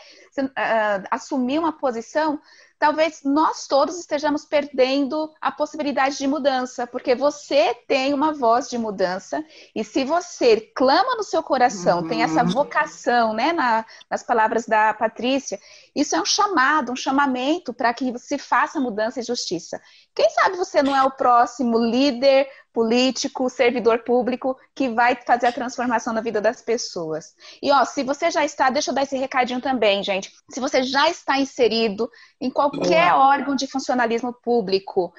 [1.11, 2.41] assumir uma posição,
[2.78, 8.76] talvez nós todos estejamos perdendo a possibilidade de mudança, porque você tem uma voz de
[8.76, 12.09] mudança, e se você clama no seu coração, uhum.
[12.09, 15.61] tem essa vocação, né, na, nas palavras da Patrícia,
[15.95, 19.80] isso é um chamado, um chamamento para que se faça mudança e justiça.
[20.14, 25.53] Quem sabe você não é o próximo líder político, servidor público que vai fazer a
[25.53, 27.35] transformação na vida das pessoas.
[27.62, 30.22] E ó, se você já está, deixa eu dar esse recadinho também, gente.
[30.51, 32.11] Se você já está inserido
[32.41, 35.12] em qualquer órgão de funcionalismo público,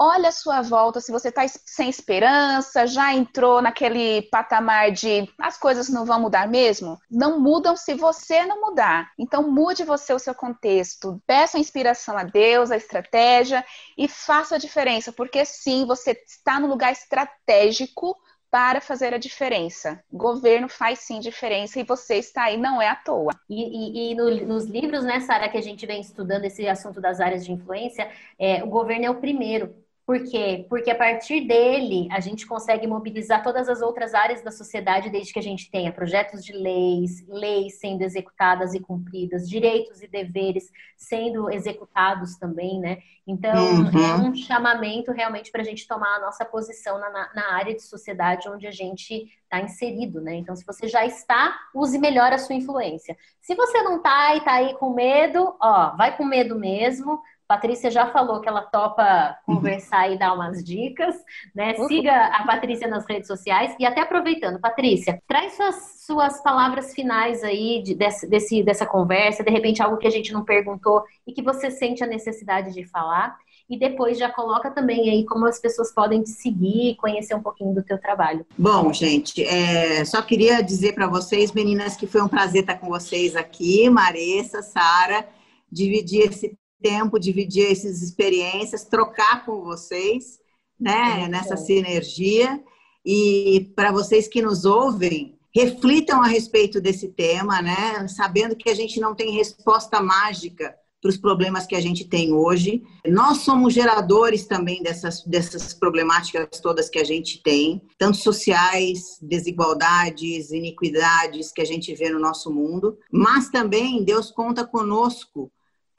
[0.00, 5.58] olha a sua volta, se você está sem esperança, já entrou naquele patamar de as
[5.58, 9.10] coisas não vão mudar mesmo, não mudam se você não mudar.
[9.18, 13.62] Então mude você o seu contexto, peça inspiração a Deus, a estratégia
[13.98, 18.16] e faça a diferença, porque sim, você está no lugar estratégico
[18.50, 20.02] para fazer a diferença.
[20.12, 23.32] Governo faz sim diferença e você está aí, não é à toa.
[23.48, 27.00] E, e, e no, nos livros, né, Sara, que a gente vem estudando esse assunto
[27.00, 29.74] das áreas de influência, é, o governo é o primeiro.
[30.10, 30.66] Por quê?
[30.68, 35.32] Porque a partir dele a gente consegue mobilizar todas as outras áreas da sociedade desde
[35.32, 40.68] que a gente tenha projetos de leis, leis sendo executadas e cumpridas, direitos e deveres
[40.96, 42.98] sendo executados também, né?
[43.24, 44.04] Então uhum.
[44.04, 47.82] é um chamamento realmente para a gente tomar a nossa posição na, na área de
[47.82, 50.34] sociedade onde a gente está inserido, né?
[50.34, 53.16] Então, se você já está, use melhor a sua influência.
[53.40, 57.90] Se você não está e está aí com medo, ó, vai com medo mesmo, Patrícia
[57.90, 61.16] já falou que ela topa conversar e dar umas dicas,
[61.52, 61.74] né?
[61.88, 67.42] Siga a Patrícia nas redes sociais e até aproveitando, Patrícia, traz suas, suas palavras finais
[67.42, 71.32] aí de, desse, desse, dessa conversa, de repente algo que a gente não perguntou e
[71.32, 73.36] que você sente a necessidade de falar.
[73.68, 77.74] E depois já coloca também aí como as pessoas podem te seguir, conhecer um pouquinho
[77.74, 78.46] do teu trabalho.
[78.56, 82.86] Bom, gente, é, só queria dizer para vocês, meninas, que foi um prazer estar com
[82.86, 85.26] vocês aqui, Maressa, Sara,
[85.70, 90.38] dividir esse tempo, dividir essas experiências, trocar com vocês,
[90.78, 92.62] né, nessa sinergia.
[93.04, 98.74] E para vocês que nos ouvem, reflitam a respeito desse tema, né, sabendo que a
[98.74, 102.82] gente não tem resposta mágica para os problemas que a gente tem hoje.
[103.06, 110.50] Nós somos geradores também dessas, dessas problemáticas todas que a gente tem, tanto sociais, desigualdades,
[110.50, 115.50] iniquidades que a gente vê no nosso mundo, mas também Deus conta conosco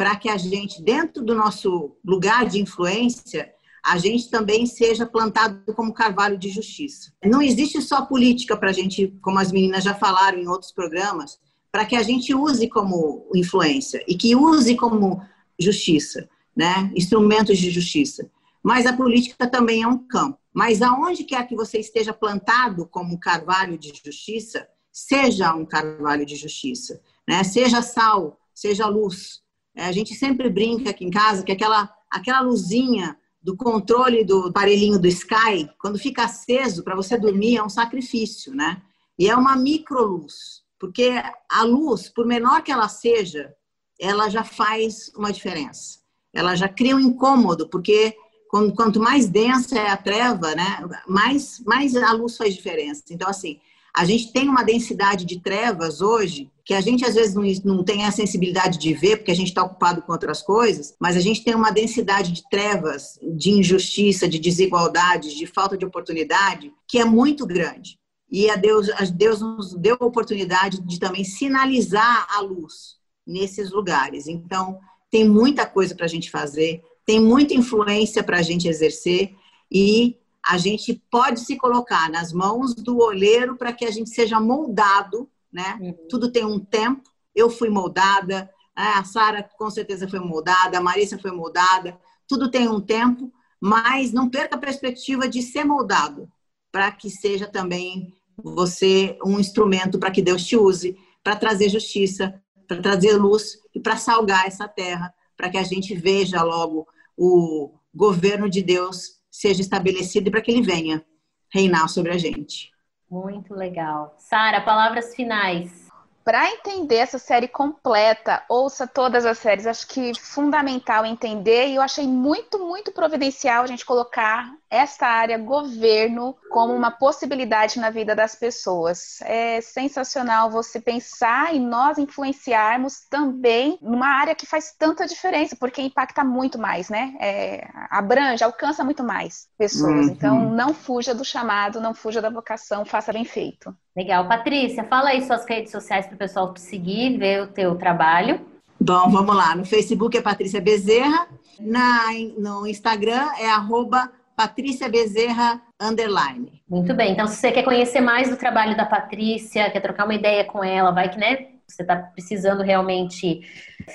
[0.02, 3.54] para que a gente, dentro do nosso lugar de influência,
[3.86, 7.14] a gente também seja plantado como carvalho de justiça.
[7.24, 11.40] Não existe só política para a gente, como as meninas já falaram em outros programas,
[11.72, 15.22] para que a gente use como influência e que use como
[15.60, 16.92] justiça, né?
[16.96, 18.28] instrumentos de justiça.
[18.64, 20.40] Mas a política também é um campo.
[20.52, 26.36] Mas aonde quer que você esteja plantado como carvalho de justiça, seja um carvalho de
[26.36, 27.44] justiça, né?
[27.44, 29.42] seja sal, seja luz,
[29.76, 35.00] a gente sempre brinca aqui em casa que aquela, aquela luzinha do controle do aparelhinho
[35.00, 38.82] do Sky, quando fica aceso para você dormir, é um sacrifício, né?
[39.18, 41.12] E é uma microluz, porque
[41.50, 43.54] a luz, por menor que ela seja,
[44.00, 46.00] ela já faz uma diferença.
[46.34, 48.16] Ela já cria um incômodo, porque
[48.50, 53.04] quanto mais densa é a treva, né, mais, mais a luz faz diferença.
[53.12, 53.60] Então, assim,
[53.94, 57.84] a gente tem uma densidade de trevas hoje que a gente às vezes não, não
[57.84, 61.20] tem a sensibilidade de ver, porque a gente está ocupado com outras coisas, mas a
[61.20, 67.00] gente tem uma densidade de trevas, de injustiça, de desigualdade, de falta de oportunidade, que
[67.00, 68.00] é muito grande.
[68.32, 72.96] E a Deus, a Deus nos deu a oportunidade de também sinalizar a luz
[73.28, 74.28] nesses lugares.
[74.28, 74.80] Então,
[75.10, 79.36] tem muita coisa para a gente fazer, tem muita influência para a gente exercer
[79.70, 84.40] e a gente pode se colocar nas mãos do olheiro para que a gente seja
[84.40, 85.78] moldado, né?
[85.80, 86.08] Uhum.
[86.10, 87.10] Tudo tem um tempo.
[87.36, 88.94] Eu fui moldada, né?
[88.96, 91.98] a Sara com certeza foi moldada, a Marissa foi moldada.
[92.28, 96.30] Tudo tem um tempo, mas não perca a perspectiva de ser moldado
[96.72, 102.42] para que seja também você um instrumento para que Deus te use para trazer justiça,
[102.68, 107.74] para trazer luz e para salgar essa terra, para que a gente veja logo o
[107.94, 111.04] governo de Deus seja estabelecido e para que ele venha
[111.52, 112.70] reinar sobre a gente.
[113.10, 114.16] Muito legal.
[114.18, 115.90] Sara, palavras finais.
[116.24, 119.66] Para entender essa série completa, ouça todas as séries.
[119.66, 125.38] Acho que fundamental entender e eu achei muito, muito providencial a gente colocar essa área
[125.38, 129.20] governo como uma possibilidade na vida das pessoas.
[129.24, 135.82] É sensacional você pensar e nós influenciarmos também numa área que faz tanta diferença, porque
[135.82, 137.14] impacta muito mais, né?
[137.20, 140.06] É, abrange, alcança muito mais pessoas.
[140.06, 140.12] Uhum.
[140.14, 143.76] Então, não fuja do chamado, não fuja da vocação, faça bem feito.
[143.94, 144.26] Legal.
[144.26, 148.40] Patrícia, fala aí suas redes sociais para o pessoal te seguir, ver o teu trabalho.
[148.80, 149.54] Bom, vamos lá.
[149.54, 151.28] No Facebook é Patrícia Bezerra,
[151.60, 152.06] na,
[152.38, 154.10] no Instagram é arroba
[154.42, 156.64] Patrícia Bezerra underline.
[156.68, 157.12] Muito bem.
[157.12, 160.64] Então, se você quer conhecer mais do trabalho da Patrícia, quer trocar uma ideia com
[160.64, 161.50] ela, vai que, né?
[161.68, 163.42] Você está precisando realmente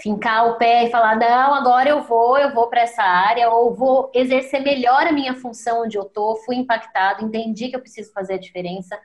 [0.01, 3.75] fincar o pé e falar: não, agora eu vou, eu vou para essa área, ou
[3.75, 8.13] vou exercer melhor a minha função onde eu estou, fui impactado, entendi que eu preciso
[8.13, 8.97] fazer a diferença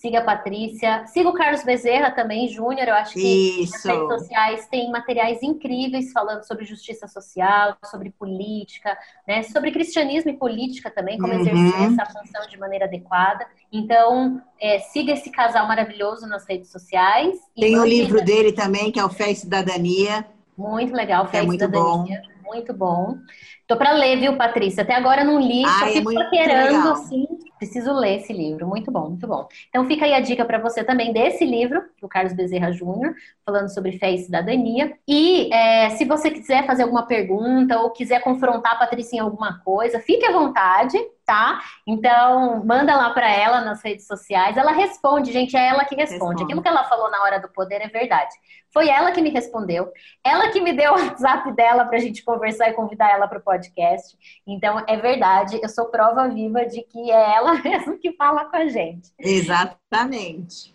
[0.00, 2.88] siga a Patrícia, siga o Carlos Bezerra também, Júnior.
[2.88, 3.86] Eu acho que Isso.
[3.86, 8.96] nas redes sociais tem materiais incríveis falando sobre justiça social, sobre política,
[9.28, 9.42] né?
[9.42, 11.40] Sobre cristianismo e política também, como Uhum.
[11.40, 13.46] exercer essa função de maneira adequada.
[13.70, 17.38] Então, é, siga esse casal maravilhoso nas redes sociais.
[17.54, 20.24] Tem o livro dele também, que é o Fé e Cidadania.
[20.56, 22.22] Muito legal, É Fé e muito Cidadania.
[22.50, 23.16] Muito bom.
[23.64, 24.82] Tô para ler, viu, Patrícia?
[24.82, 27.28] Até agora não li, só Ai, é fico paquerando, assim.
[27.56, 28.66] Preciso ler esse livro.
[28.66, 29.46] Muito bom, muito bom.
[29.68, 33.14] Então fica aí a dica para você também desse livro, do Carlos Bezerra Júnior,
[33.46, 34.98] falando sobre fé e cidadania.
[35.06, 39.60] E é, se você quiser fazer alguma pergunta ou quiser confrontar a Patrícia em alguma
[39.60, 40.98] coisa, fique à vontade,
[41.30, 41.60] tá?
[41.86, 44.56] Então, manda lá para ela nas redes sociais.
[44.56, 46.18] Ela responde, gente, é ela que responde.
[46.18, 46.42] Responde.
[46.42, 48.34] Aquilo que ela falou na hora do poder é verdade.
[48.72, 49.92] Foi ela que me respondeu.
[50.24, 53.38] Ela que me deu o WhatsApp dela para a gente conversar e convidar ela para
[53.38, 54.18] o podcast.
[54.44, 58.56] Então, é verdade, eu sou prova viva de que é ela mesmo que fala com
[58.56, 59.12] a gente.
[59.16, 60.74] Exatamente.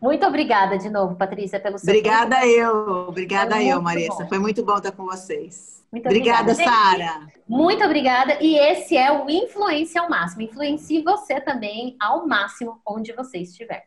[0.00, 2.46] Muito obrigada de novo, Patrícia, pelo seu Obrigada tempo.
[2.46, 3.08] eu.
[3.08, 4.22] Obrigada eu, muito Marissa.
[4.22, 4.28] bom.
[4.30, 5.79] Foi muito bom estar com vocês.
[5.92, 7.26] Muito Obrigada, Gente, Sara.
[7.48, 8.38] Muito obrigada.
[8.40, 10.42] E esse é o Influência ao Máximo.
[10.42, 13.86] Influencie você também ao máximo onde você estiver.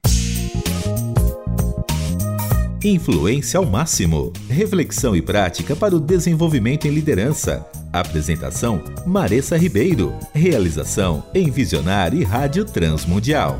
[2.83, 4.33] Influência ao máximo.
[4.49, 7.65] Reflexão e prática para o desenvolvimento em liderança.
[7.93, 10.13] Apresentação: Maressa Ribeiro.
[10.33, 13.57] Realização: Envisionar e Rádio Transmundial.